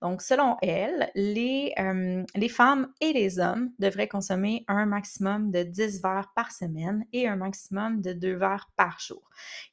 Donc, 0.00 0.22
selon 0.22 0.56
elle, 0.62 1.10
les, 1.14 1.74
euh, 1.78 2.24
les 2.34 2.48
femmes 2.48 2.92
et 3.00 3.12
les 3.12 3.38
hommes 3.38 3.70
devraient 3.78 4.08
consommer 4.08 4.64
un 4.66 4.86
maximum 4.86 5.50
de 5.50 5.62
10 5.62 6.00
verres 6.02 6.32
par 6.34 6.52
semaine 6.52 7.04
et 7.12 7.28
un 7.28 7.36
maximum 7.36 8.00
de 8.00 8.12
2 8.12 8.34
verres 8.34 8.70
par 8.76 8.98
jour. 8.98 9.22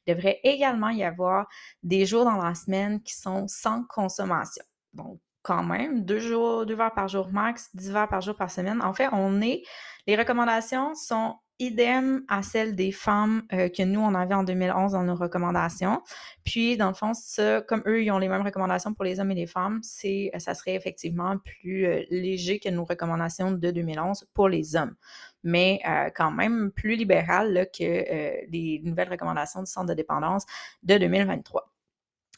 Il 0.06 0.14
devrait 0.14 0.40
également 0.44 0.90
y 0.90 1.02
avoir 1.02 1.48
des 1.82 2.04
jours 2.04 2.24
dans 2.24 2.36
la 2.42 2.54
semaine 2.54 3.02
qui 3.02 3.14
sont 3.14 3.48
sans 3.48 3.84
consommation. 3.84 4.64
Donc, 4.92 5.20
quand 5.42 5.62
même, 5.62 6.04
deux, 6.04 6.18
jours, 6.18 6.66
deux 6.66 6.74
verres 6.74 6.94
par 6.94 7.08
jour 7.08 7.28
max, 7.32 7.70
10 7.74 7.90
verres 7.90 8.08
par 8.08 8.20
jour 8.20 8.36
par 8.36 8.50
semaine. 8.50 8.82
En 8.82 8.92
fait, 8.92 9.08
on 9.12 9.40
est, 9.40 9.62
les 10.06 10.16
recommandations 10.16 10.94
sont 10.94 11.36
idem 11.58 12.24
à 12.28 12.42
celle 12.42 12.74
des 12.74 12.92
femmes 12.92 13.42
euh, 13.52 13.68
que 13.68 13.82
nous, 13.82 14.00
on 14.00 14.14
avait 14.14 14.34
en 14.34 14.44
2011 14.44 14.92
dans 14.92 15.02
nos 15.02 15.14
recommandations. 15.14 16.02
Puis, 16.44 16.76
dans 16.76 16.88
le 16.88 16.94
fond, 16.94 17.14
ça, 17.14 17.62
comme 17.62 17.82
eux, 17.86 18.02
ils 18.02 18.10
ont 18.10 18.18
les 18.18 18.28
mêmes 18.28 18.42
recommandations 18.42 18.94
pour 18.94 19.04
les 19.04 19.20
hommes 19.20 19.30
et 19.32 19.34
les 19.34 19.46
femmes, 19.46 19.80
c'est, 19.82 20.30
ça 20.38 20.54
serait 20.54 20.74
effectivement 20.74 21.36
plus 21.38 21.86
euh, 21.86 22.04
léger 22.10 22.58
que 22.58 22.68
nos 22.68 22.84
recommandations 22.84 23.52
de 23.52 23.70
2011 23.70 24.26
pour 24.34 24.48
les 24.48 24.76
hommes. 24.76 24.94
Mais 25.42 25.80
euh, 25.88 26.10
quand 26.14 26.30
même 26.30 26.70
plus 26.72 26.96
libéral 26.96 27.68
que 27.76 28.48
les 28.50 28.80
nouvelles 28.84 29.10
recommandations 29.10 29.62
du 29.62 29.70
centre 29.70 29.86
de 29.86 29.94
dépendance 29.94 30.44
de 30.82 30.98
2023. 30.98 31.72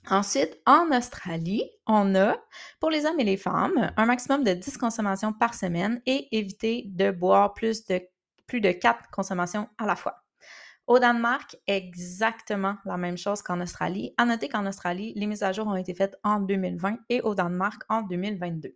Ensuite, 0.08 0.58
en 0.66 0.90
Australie, 0.96 1.70
on 1.86 2.14
a, 2.14 2.36
pour 2.80 2.90
les 2.90 3.04
hommes 3.04 3.20
et 3.20 3.24
les 3.24 3.36
femmes, 3.36 3.92
un 3.96 4.06
maximum 4.06 4.44
de 4.44 4.52
10 4.52 4.78
consommations 4.78 5.32
par 5.32 5.54
semaine 5.54 6.00
et 6.06 6.36
éviter 6.36 6.84
de 6.86 7.10
boire 7.10 7.52
plus 7.52 7.84
de 7.84 8.00
plus 8.50 8.60
de 8.60 8.72
quatre 8.72 9.08
consommations 9.12 9.68
à 9.78 9.86
la 9.86 9.94
fois. 9.94 10.24
Au 10.88 10.98
Danemark, 10.98 11.56
exactement 11.68 12.74
la 12.84 12.96
même 12.96 13.16
chose 13.16 13.42
qu'en 13.42 13.60
Australie. 13.60 14.12
À 14.18 14.24
noter 14.24 14.48
qu'en 14.48 14.66
Australie, 14.66 15.12
les 15.14 15.26
mises 15.26 15.44
à 15.44 15.52
jour 15.52 15.68
ont 15.68 15.76
été 15.76 15.94
faites 15.94 16.16
en 16.24 16.40
2020 16.40 16.98
et 17.10 17.20
au 17.20 17.36
Danemark 17.36 17.80
en 17.88 18.02
2022. 18.02 18.74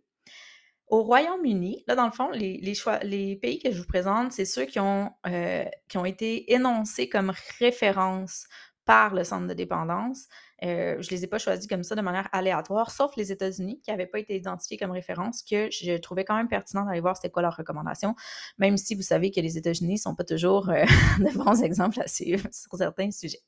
Au 0.87 1.03
Royaume-Uni, 1.03 1.83
là, 1.87 1.95
dans 1.95 2.05
le 2.05 2.13
fond, 2.13 2.29
les, 2.31 2.73
choix, 2.73 2.99
les 2.99 3.35
pays 3.35 3.59
que 3.59 3.69
je 3.69 3.79
vous 3.79 3.87
présente, 3.87 4.31
c'est 4.31 4.45
ceux 4.45 4.63
qui 4.63 4.79
ont, 4.79 5.11
euh, 5.27 5.65
qui 5.89 5.97
ont 5.97 6.05
été 6.05 6.53
énoncés 6.53 7.09
comme 7.09 7.33
référence 7.59 8.47
par 8.85 9.13
le 9.13 9.23
centre 9.23 9.47
de 9.47 9.53
dépendance. 9.53 10.27
Euh, 10.63 10.95
je 11.01 11.07
ne 11.07 11.17
les 11.17 11.23
ai 11.23 11.27
pas 11.27 11.37
choisis 11.37 11.67
comme 11.67 11.83
ça 11.83 11.95
de 11.95 12.01
manière 12.01 12.29
aléatoire, 12.31 12.91
sauf 12.91 13.15
les 13.17 13.31
États-Unis 13.31 13.81
qui 13.83 13.91
n'avaient 13.91 14.05
pas 14.05 14.19
été 14.19 14.35
identifiés 14.35 14.77
comme 14.77 14.91
référence, 14.91 15.43
que 15.43 15.69
je 15.71 15.97
trouvais 15.97 16.23
quand 16.23 16.35
même 16.35 16.47
pertinent 16.47 16.85
d'aller 16.85 17.01
voir 17.01 17.17
c'était 17.17 17.29
quoi 17.29 17.41
leurs 17.41 17.57
recommandations, 17.57 18.15
même 18.57 18.77
si 18.77 18.95
vous 18.95 19.01
savez 19.01 19.31
que 19.31 19.41
les 19.41 19.57
États-Unis 19.57 19.93
ne 19.93 19.99
sont 19.99 20.15
pas 20.15 20.23
toujours 20.23 20.69
euh, 20.69 20.85
de 21.19 21.37
bons 21.37 21.61
exemples 21.63 21.99
à 22.01 22.07
suivre 22.07 22.47
sur 22.51 22.77
certains 22.77 23.11
sujets. 23.11 23.41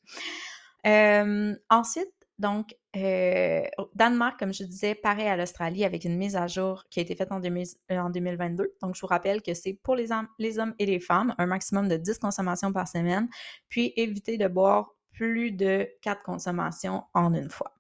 ensuite, 1.69 2.17
donc, 2.39 2.75
euh, 2.95 3.63
Danemark, 3.95 4.37
comme 4.37 4.53
je 4.53 4.63
disais, 4.63 4.93
pareil 4.93 5.27
à 5.27 5.35
l'Australie 5.35 5.83
avec 5.83 6.05
une 6.05 6.17
mise 6.17 6.35
à 6.35 6.45
jour 6.45 6.83
qui 6.89 6.99
a 6.99 7.01
été 7.01 7.15
faite 7.15 7.31
en, 7.31 7.39
2022. 7.39 8.75
Donc, 8.81 8.95
je 8.95 9.01
vous 9.01 9.07
rappelle 9.07 9.41
que 9.41 9.55
c'est 9.55 9.73
pour 9.73 9.95
les, 9.95 10.09
les, 10.37 10.59
hommes 10.59 10.75
et 10.77 10.85
les 10.85 10.99
femmes, 10.99 11.33
un 11.39 11.47
maximum 11.47 11.87
de 11.87 11.97
10 11.97 12.19
consommations 12.19 12.71
par 12.71 12.87
semaine, 12.87 13.27
puis 13.69 13.91
éviter 13.95 14.37
de 14.37 14.47
boire 14.47 14.93
plus 15.17 15.51
de 15.51 15.89
4 16.01 16.21
consommations 16.21 17.03
en 17.13 17.33
une 17.33 17.49
fois. 17.49 17.73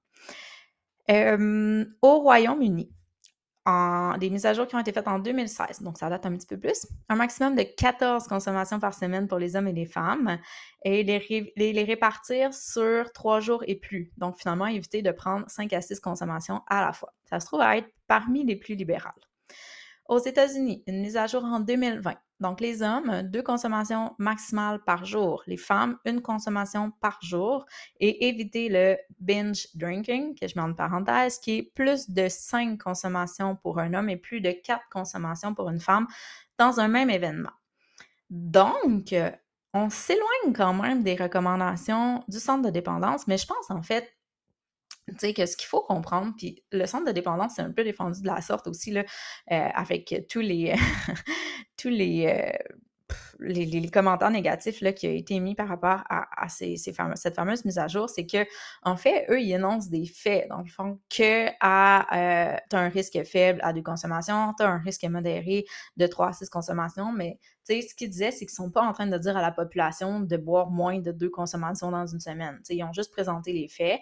au 1.09 2.19
Royaume-Uni, 2.19 2.91
des 4.19 4.29
mises 4.29 4.45
à 4.45 4.53
jour 4.53 4.65
qui 4.67 4.75
ont 4.75 4.79
été 4.79 4.91
faites 4.91 5.07
en 5.07 5.19
2016, 5.19 5.81
donc 5.81 5.97
ça 5.97 6.09
date 6.09 6.25
un 6.25 6.35
petit 6.35 6.47
peu 6.47 6.57
plus. 6.57 6.87
Un 7.09 7.15
maximum 7.15 7.55
de 7.55 7.63
14 7.63 8.27
consommations 8.27 8.79
par 8.79 8.93
semaine 8.93 9.27
pour 9.27 9.37
les 9.37 9.55
hommes 9.55 9.67
et 9.67 9.73
les 9.73 9.85
femmes 9.85 10.39
et 10.83 11.03
les, 11.03 11.53
les, 11.55 11.83
répartir 11.83 12.53
sur 12.53 13.11
trois 13.13 13.39
jours 13.39 13.63
et 13.67 13.75
plus. 13.75 14.11
Donc 14.17 14.37
finalement, 14.37 14.65
éviter 14.65 15.01
de 15.01 15.11
prendre 15.11 15.49
5 15.49 15.73
à 15.73 15.81
6 15.81 15.99
consommations 15.99 16.61
à 16.67 16.85
la 16.85 16.93
fois. 16.93 17.13
Ça 17.25 17.39
se 17.39 17.45
trouve 17.45 17.61
à 17.61 17.77
être 17.77 17.89
parmi 18.07 18.43
les 18.43 18.55
plus 18.55 18.75
libérales. 18.75 19.13
Aux 20.07 20.19
États-Unis, 20.19 20.83
une 20.87 21.01
mise 21.01 21.17
à 21.17 21.27
jour 21.27 21.43
en 21.43 21.59
2020. 21.59 22.13
Donc, 22.39 22.61
les 22.61 22.81
hommes, 22.81 23.23
deux 23.23 23.41
consommations 23.41 24.13
maximales 24.19 24.79
par 24.85 25.05
jour. 25.05 25.43
Les 25.47 25.57
femmes, 25.57 25.97
une 26.05 26.21
consommation 26.21 26.91
par 27.01 27.19
jour. 27.21 27.65
Et 27.99 28.27
éviter 28.27 28.69
le 28.69 28.97
binge 29.19 29.67
drinking, 29.75 30.35
que 30.39 30.47
je 30.47 30.53
mets 30.55 30.61
en 30.61 30.73
parenthèse, 30.73 31.39
qui 31.39 31.57
est 31.57 31.63
plus 31.63 32.09
de 32.09 32.27
cinq 32.29 32.81
consommations 32.81 33.55
pour 33.55 33.79
un 33.79 33.93
homme 33.93 34.09
et 34.09 34.17
plus 34.17 34.39
de 34.39 34.51
quatre 34.51 34.87
consommations 34.91 35.53
pour 35.53 35.69
une 35.69 35.79
femme 35.79 36.07
dans 36.57 36.79
un 36.79 36.87
même 36.87 37.09
événement. 37.09 37.51
Donc, 38.29 39.13
on 39.73 39.89
s'éloigne 39.89 40.53
quand 40.55 40.73
même 40.73 41.03
des 41.03 41.15
recommandations 41.15 42.23
du 42.27 42.39
centre 42.39 42.63
de 42.63 42.69
dépendance, 42.69 43.27
mais 43.27 43.37
je 43.37 43.45
pense 43.45 43.69
en 43.69 43.81
fait 43.81 44.16
que 45.07 45.45
ce 45.45 45.57
qu'il 45.57 45.67
faut 45.67 45.81
comprendre, 45.81 46.33
puis 46.37 46.63
le 46.71 46.85
centre 46.85 47.05
de 47.05 47.11
dépendance, 47.11 47.53
c'est 47.55 47.61
un 47.61 47.71
peu 47.71 47.83
défendu 47.83 48.21
de 48.21 48.27
la 48.27 48.41
sorte 48.41 48.67
aussi, 48.67 48.91
là, 48.91 49.03
euh, 49.51 49.69
avec 49.73 50.25
tous 50.29 50.41
les, 50.41 50.75
tous 51.77 51.89
les, 51.89 52.27
euh, 52.27 52.73
les, 53.39 53.89
commentaires 53.89 54.31
négatifs 54.31 54.81
là, 54.81 54.91
qui 54.93 55.07
ont 55.07 55.13
été 55.13 55.35
émis 55.35 55.55
par 55.55 55.67
rapport 55.67 56.03
à, 56.09 56.49
ces, 56.49 56.75
cette 56.77 57.35
fameuse 57.35 57.65
mise 57.65 57.77
à 57.77 57.87
jour, 57.87 58.09
c'est 58.09 58.25
que 58.25 58.45
en 58.83 58.97
fait, 58.97 59.25
eux, 59.29 59.41
ils 59.41 59.53
énoncent 59.53 59.89
des 59.89 60.05
faits, 60.05 60.47
dans 60.49 60.59
le 60.59 60.67
fond, 60.67 60.99
que 61.09 61.47
à, 61.59 62.53
euh, 62.53 62.57
tu 62.69 62.75
as 62.75 62.79
un 62.79 62.89
risque 62.89 63.23
faible 63.23 63.59
à 63.63 63.73
deux 63.73 63.81
consommations, 63.81 64.53
tu 64.57 64.63
as 64.63 64.69
un 64.69 64.79
risque 64.79 65.03
modéré 65.05 65.65
de 65.97 66.07
3 66.07 66.29
à 66.29 66.33
6 66.33 66.49
consommations, 66.49 67.11
mais 67.11 67.39
ce 67.67 67.95
qu'ils 67.95 68.09
disaient, 68.09 68.31
c'est 68.31 68.45
qu'ils 68.45 68.61
ne 68.61 68.67
sont 68.67 68.71
pas 68.71 68.81
en 68.81 68.93
train 68.93 69.07
de 69.07 69.17
dire 69.17 69.35
à 69.35 69.41
la 69.41 69.51
population 69.51 70.21
de 70.21 70.37
boire 70.37 70.69
moins 70.69 70.99
de 70.99 71.11
deux 71.11 71.29
consommations 71.29 71.91
dans 71.91 72.07
une 72.07 72.19
semaine. 72.19 72.61
ils 72.69 72.83
ont 72.83 72.93
juste 72.93 73.11
présenté 73.11 73.51
les 73.53 73.67
faits. 73.67 73.99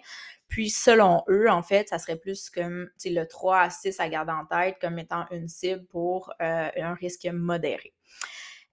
Puis, 0.48 0.70
selon 0.70 1.22
eux, 1.28 1.50
en 1.50 1.62
fait, 1.62 1.88
ça 1.88 1.98
serait 1.98 2.16
plus 2.16 2.50
comme 2.50 2.88
le 3.04 3.24
3 3.24 3.60
à 3.60 3.70
6 3.70 3.98
à 4.00 4.08
garder 4.08 4.32
en 4.32 4.46
tête 4.46 4.76
comme 4.80 4.98
étant 4.98 5.26
une 5.30 5.48
cible 5.48 5.84
pour 5.86 6.32
euh, 6.40 6.68
un 6.76 6.94
risque 6.94 7.26
modéré. 7.32 7.92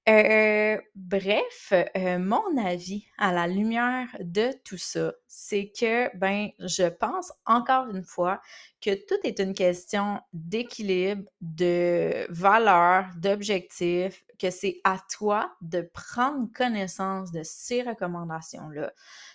Euh, 0.09 0.77
bref, 0.95 1.71
euh, 1.71 2.19
mon 2.19 2.57
avis 2.57 3.05
à 3.17 3.31
la 3.31 3.47
lumière 3.47 4.09
de 4.19 4.49
tout 4.65 4.77
ça, 4.77 5.13
c'est 5.29 5.71
que, 5.71 6.13
ben, 6.17 6.49
je 6.59 6.89
pense 6.89 7.31
encore 7.45 7.87
une 7.87 8.03
fois 8.03 8.41
que 8.81 8.93
tout 9.05 9.15
est 9.23 9.39
une 9.39 9.53
question 9.53 10.19
d'équilibre, 10.33 11.23
de 11.39 12.27
valeur, 12.29 13.05
d'objectif, 13.15 14.25
c'est 14.51 14.81
à 14.83 14.97
toi 15.11 15.55
de 15.61 15.81
prendre 15.93 16.51
connaissance 16.53 17.31
de 17.31 17.43
ces 17.43 17.81
recommandations-là, 17.83 18.93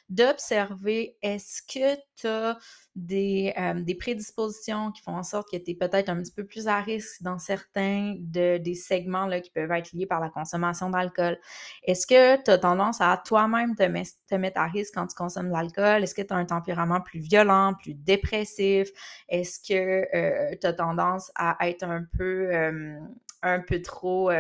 d'observer 0.09 1.17
est-ce 1.23 1.63
que 1.63 2.01
tu 2.17 2.27
as 2.27 2.59
des, 2.99 3.55
euh, 3.57 3.75
des, 3.75 3.95
prédispositions 3.95 4.91
qui 4.91 5.03
font 5.03 5.17
en 5.17 5.23
sorte 5.23 5.49
que 5.51 5.57
tu 5.57 5.71
es 5.71 5.75
peut-être 5.75 6.09
un 6.09 6.17
petit 6.21 6.33
peu 6.33 6.45
plus 6.45 6.67
à 6.67 6.81
risque 6.81 7.23
dans 7.23 7.39
certains 7.39 8.17
de, 8.19 8.59
des 8.59 8.75
segments 8.75 9.27
là, 9.27 9.41
qui 9.41 9.51
peuvent 9.51 9.71
être 9.71 9.93
liés 9.93 10.07
par 10.07 10.21
la 10.21 10.29
consommation 10.29 10.91
d'alcool. 10.91 11.39
Est-ce 11.85 12.07
que 12.07 12.43
tu 12.43 12.51
as 12.51 12.59
tendance 12.59 13.01
à 13.01 13.21
toi-même 13.25 13.77
te, 13.77 13.85
te, 14.29 14.35
mettre 14.35 14.61
à 14.61 14.67
risque 14.67 14.95
quand 14.95 15.07
tu 15.07 15.15
consommes 15.15 15.49
de 15.49 15.53
l'alcool? 15.53 16.03
Est-ce 16.03 16.15
que 16.15 16.23
tu 16.23 16.35
as 16.35 16.37
un 16.37 16.45
tempérament 16.45 17.01
plus 17.01 17.21
violent, 17.21 17.75
plus 17.81 17.95
dépressif? 17.95 18.89
Est-ce 19.29 19.61
que 19.61 20.07
euh, 20.17 20.57
tu 20.61 20.67
as 20.67 20.73
tendance 20.73 21.31
à 21.37 21.57
être 21.69 21.85
un 21.85 22.05
peu, 22.17 22.53
euh, 22.53 22.99
un 23.43 23.61
peu 23.61 23.81
trop 23.81 24.31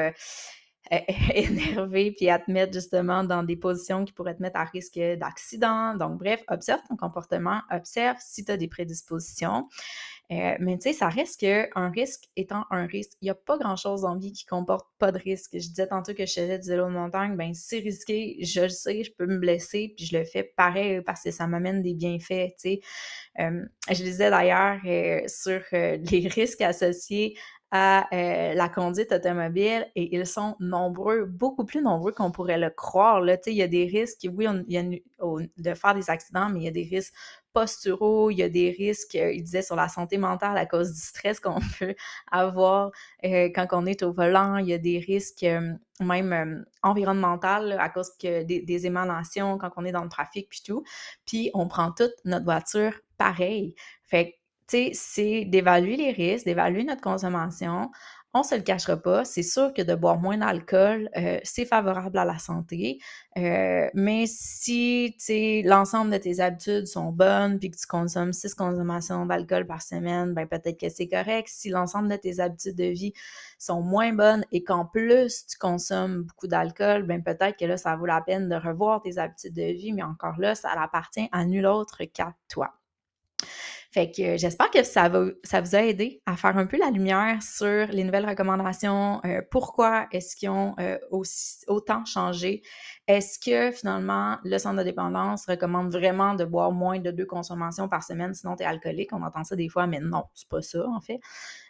énervé 1.34 2.12
puis 2.12 2.28
à 2.28 2.38
te 2.38 2.50
mettre 2.50 2.72
justement 2.72 3.24
dans 3.24 3.42
des 3.42 3.56
positions 3.56 4.04
qui 4.04 4.12
pourraient 4.12 4.36
te 4.36 4.42
mettre 4.42 4.58
à 4.58 4.64
risque 4.64 4.98
d'accident. 4.98 5.94
Donc, 5.94 6.18
bref, 6.18 6.42
observe 6.48 6.80
ton 6.88 6.96
comportement, 6.96 7.60
observe 7.70 8.16
si 8.20 8.44
tu 8.44 8.52
as 8.52 8.56
des 8.56 8.68
prédispositions. 8.68 9.68
Euh, 10.30 10.56
mais 10.60 10.76
tu 10.76 10.90
sais, 10.90 10.92
ça 10.92 11.08
reste 11.08 11.40
qu'un 11.40 11.90
risque 11.90 12.24
étant 12.36 12.64
un 12.70 12.84
risque. 12.84 13.12
Il 13.22 13.26
n'y 13.26 13.30
a 13.30 13.34
pas 13.34 13.56
grand-chose 13.56 14.04
en 14.04 14.18
vie 14.18 14.32
qui 14.32 14.44
comporte 14.44 14.86
pas 14.98 15.10
de 15.10 15.18
risque. 15.18 15.52
Je 15.54 15.68
disais 15.68 15.86
tantôt 15.86 16.12
que 16.12 16.26
je 16.26 16.32
faisais 16.34 16.58
du 16.58 16.68
vélo 16.68 16.84
de 16.86 16.90
montagne, 16.90 17.34
ben 17.34 17.54
c'est 17.54 17.78
risqué, 17.78 18.36
je 18.42 18.60
le 18.60 18.68
sais, 18.68 19.04
je 19.04 19.12
peux 19.12 19.26
me 19.26 19.38
blesser, 19.38 19.94
puis 19.96 20.04
je 20.04 20.18
le 20.18 20.24
fais 20.24 20.42
pareil 20.42 21.00
parce 21.00 21.22
que 21.22 21.30
ça 21.30 21.46
m'amène 21.46 21.82
des 21.82 21.94
bienfaits, 21.94 22.50
tu 22.50 22.54
sais. 22.58 22.80
Euh, 23.40 23.64
je 23.88 24.02
disais 24.02 24.28
d'ailleurs 24.28 24.80
euh, 24.84 25.22
sur 25.28 25.62
les 25.72 26.28
risques 26.34 26.60
associés 26.60 27.38
à 27.70 28.06
euh, 28.14 28.54
la 28.54 28.68
conduite 28.70 29.12
automobile 29.12 29.86
et 29.94 30.16
ils 30.16 30.26
sont 30.26 30.56
nombreux, 30.58 31.26
beaucoup 31.26 31.66
plus 31.66 31.82
nombreux 31.82 32.12
qu'on 32.12 32.30
pourrait 32.30 32.58
le 32.58 32.70
croire. 32.70 33.20
Là. 33.20 33.36
Il 33.46 33.52
y 33.52 33.62
a 33.62 33.68
des 33.68 33.84
risques, 33.84 34.26
oui, 34.32 34.46
il 34.68 34.72
y 34.72 34.78
a 34.78 34.82
de 34.82 35.74
faire 35.74 35.94
des 35.94 36.08
accidents, 36.08 36.48
mais 36.48 36.60
il 36.60 36.64
y 36.64 36.68
a 36.68 36.72
des 36.72 36.88
risques 36.90 37.12
posturaux, 37.52 38.30
il 38.30 38.36
y 38.36 38.42
a 38.42 38.48
des 38.48 38.70
risques, 38.70 39.16
euh, 39.16 39.32
il 39.32 39.42
disait, 39.42 39.62
sur 39.62 39.76
la 39.76 39.88
santé 39.88 40.16
mentale 40.16 40.56
à 40.56 40.64
cause 40.64 40.94
du 40.94 41.00
stress 41.00 41.40
qu'on 41.40 41.60
peut 41.78 41.94
avoir 42.32 42.90
euh, 43.24 43.50
quand 43.54 43.66
on 43.72 43.84
est 43.84 44.02
au 44.02 44.12
volant, 44.12 44.56
il 44.56 44.68
y 44.68 44.72
a 44.72 44.78
des 44.78 44.98
risques 44.98 45.46
même 46.00 46.64
environnementaux 46.82 47.76
à 47.78 47.88
cause 47.90 48.12
des, 48.18 48.44
des, 48.44 48.86
émanations 48.86 49.58
quand 49.58 49.70
on 49.76 49.84
est 49.84 49.92
dans 49.92 50.04
le 50.04 50.08
trafic 50.08 50.48
puis 50.48 50.62
tout. 50.64 50.84
Puis 51.26 51.50
on 51.52 51.68
prend 51.68 51.90
toute 51.92 52.14
notre 52.24 52.44
voiture 52.44 52.92
pareil. 53.18 53.74
Fait 54.04 54.37
c'est 54.70 55.44
d'évaluer 55.46 55.96
les 55.96 56.12
risques, 56.12 56.44
d'évaluer 56.46 56.84
notre 56.84 57.00
consommation. 57.00 57.90
On 58.34 58.40
ne 58.40 58.44
se 58.44 58.54
le 58.54 58.60
cachera 58.60 58.98
pas, 58.98 59.24
c'est 59.24 59.42
sûr 59.42 59.72
que 59.72 59.80
de 59.80 59.94
boire 59.94 60.18
moins 60.18 60.36
d'alcool, 60.36 61.08
euh, 61.16 61.40
c'est 61.44 61.64
favorable 61.64 62.18
à 62.18 62.26
la 62.26 62.38
santé. 62.38 62.98
Euh, 63.38 63.88
mais 63.94 64.26
si 64.26 65.16
l'ensemble 65.64 66.10
de 66.10 66.18
tes 66.18 66.40
habitudes 66.40 66.86
sont 66.86 67.10
bonnes 67.10 67.58
puis 67.58 67.70
que 67.70 67.78
tu 67.78 67.86
consommes 67.86 68.34
six 68.34 68.54
consommations 68.54 69.24
d'alcool 69.24 69.66
par 69.66 69.80
semaine, 69.80 70.34
ben 70.34 70.46
peut-être 70.46 70.78
que 70.78 70.90
c'est 70.90 71.08
correct. 71.08 71.48
Si 71.50 71.70
l'ensemble 71.70 72.08
de 72.08 72.16
tes 72.16 72.38
habitudes 72.38 72.76
de 72.76 72.84
vie 72.84 73.14
sont 73.58 73.80
moins 73.80 74.12
bonnes 74.12 74.44
et 74.52 74.62
qu'en 74.62 74.84
plus 74.84 75.46
tu 75.46 75.56
consommes 75.56 76.24
beaucoup 76.24 76.48
d'alcool, 76.48 77.04
ben 77.04 77.22
peut-être 77.24 77.56
que 77.58 77.64
là, 77.64 77.78
ça 77.78 77.96
vaut 77.96 78.06
la 78.06 78.20
peine 78.20 78.48
de 78.50 78.56
revoir 78.56 79.00
tes 79.00 79.16
habitudes 79.16 79.54
de 79.54 79.72
vie, 79.72 79.92
mais 79.92 80.02
encore 80.02 80.38
là, 80.38 80.54
ça 80.54 80.70
appartient 80.78 81.28
à 81.32 81.46
nul 81.46 81.66
autre 81.66 82.04
qu'à 82.04 82.34
toi. 82.48 82.74
Fait 83.90 84.10
que 84.10 84.36
j'espère 84.36 84.70
que 84.70 84.82
ça, 84.82 85.08
vous 85.08 85.32
a 85.50 85.82
aidé 85.82 86.20
à 86.26 86.36
faire 86.36 86.58
un 86.58 86.66
peu 86.66 86.76
la 86.76 86.90
lumière 86.90 87.42
sur 87.42 87.86
les 87.86 88.04
nouvelles 88.04 88.28
recommandations, 88.28 89.22
euh, 89.24 89.40
pourquoi 89.50 90.06
est-ce 90.12 90.36
qu'ils 90.36 90.50
ont 90.50 90.74
euh, 90.78 90.98
aussi, 91.10 91.64
autant 91.68 92.04
changé, 92.04 92.60
est-ce 93.06 93.38
que 93.38 93.74
finalement 93.74 94.36
le 94.44 94.58
centre 94.58 94.76
de 94.76 94.82
dépendance 94.82 95.46
recommande 95.46 95.90
vraiment 95.90 96.34
de 96.34 96.44
boire 96.44 96.70
moins 96.70 96.98
de 96.98 97.10
deux 97.10 97.24
consommations 97.24 97.88
par 97.88 98.02
semaine 98.02 98.34
sinon 98.34 98.56
tu 98.56 98.62
es 98.62 98.66
alcoolique? 98.66 99.14
On 99.14 99.22
entend 99.22 99.42
ça 99.42 99.56
des 99.56 99.70
fois, 99.70 99.86
mais 99.86 100.00
non, 100.00 100.24
c'est 100.34 100.48
pas 100.50 100.60
ça 100.60 100.86
en 100.86 101.00
fait. 101.00 101.18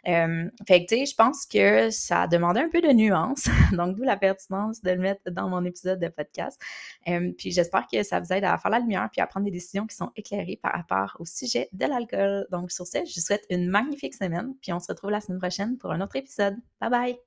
Euh, 0.09 0.49
fait 0.67 0.85
que 0.85 0.89
tu 0.89 0.97
sais, 0.97 1.05
je 1.05 1.15
pense 1.15 1.45
que 1.45 1.89
ça 1.89 2.27
demandait 2.27 2.59
un 2.59 2.69
peu 2.69 2.81
de 2.81 2.91
nuance, 2.91 3.47
donc 3.71 3.95
d'où 3.95 4.03
la 4.03 4.17
pertinence 4.17 4.81
de 4.81 4.91
le 4.91 4.97
mettre 4.97 5.31
dans 5.31 5.47
mon 5.47 5.63
épisode 5.63 6.01
de 6.01 6.09
podcast. 6.09 6.61
puis 7.05 7.51
j'espère 7.51 7.87
que 7.89 8.03
ça 8.03 8.19
vous 8.19 8.33
aide 8.33 8.43
à 8.43 8.57
faire 8.57 8.71
la 8.71 8.79
lumière 8.79 9.07
puis 9.09 9.21
à 9.21 9.27
prendre 9.27 9.45
des 9.45 9.51
décisions 9.51 9.87
qui 9.87 9.95
sont 9.95 10.11
éclairées 10.17 10.59
par 10.61 10.73
rapport 10.73 11.15
au 11.19 11.25
sujet 11.25 11.69
de 11.71 11.85
l'alcool. 11.85 12.08
Donc, 12.51 12.71
sur 12.71 12.87
ce, 12.87 12.99
je 13.05 13.15
vous 13.15 13.21
souhaite 13.21 13.45
une 13.49 13.67
magnifique 13.67 14.15
semaine, 14.15 14.53
puis 14.61 14.73
on 14.73 14.79
se 14.79 14.87
retrouve 14.87 15.11
la 15.11 15.21
semaine 15.21 15.39
prochaine 15.39 15.77
pour 15.77 15.91
un 15.91 16.01
autre 16.01 16.15
épisode. 16.15 16.55
Bye 16.81 16.89
bye! 16.89 17.17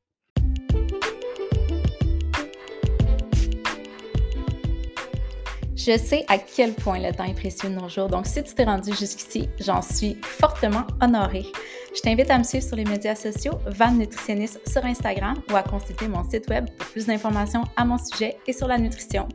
Je 5.84 5.98
sais 5.98 6.24
à 6.28 6.38
quel 6.38 6.74
point 6.74 7.00
le 7.00 7.12
temps 7.12 7.24
est 7.24 7.34
précieux 7.34 7.68
de 7.68 7.74
nos 7.74 7.88
jours, 7.88 8.06
donc 8.06 8.24
si 8.26 8.40
tu 8.44 8.54
t'es 8.54 8.62
rendu 8.62 8.94
jusqu'ici, 8.94 9.48
j'en 9.58 9.82
suis 9.82 10.16
fortement 10.22 10.86
honorée. 11.00 11.44
Je 11.94 12.00
t'invite 12.00 12.30
à 12.30 12.38
me 12.38 12.44
suivre 12.44 12.64
sur 12.64 12.76
les 12.76 12.84
médias 12.84 13.16
sociaux, 13.16 13.58
Van 13.66 13.90
Nutritionniste 13.90 14.60
sur 14.68 14.84
Instagram 14.84 15.42
ou 15.50 15.56
à 15.56 15.64
consulter 15.64 16.06
mon 16.06 16.22
site 16.30 16.48
web 16.48 16.66
pour 16.78 16.86
plus 16.90 17.06
d'informations 17.06 17.64
à 17.76 17.84
mon 17.84 17.98
sujet 17.98 18.36
et 18.46 18.52
sur 18.52 18.68
la 18.68 18.78
nutrition, 18.78 19.26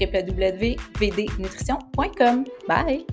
www.vdnutrition.com. 0.00 2.44
Bye! 2.66 3.06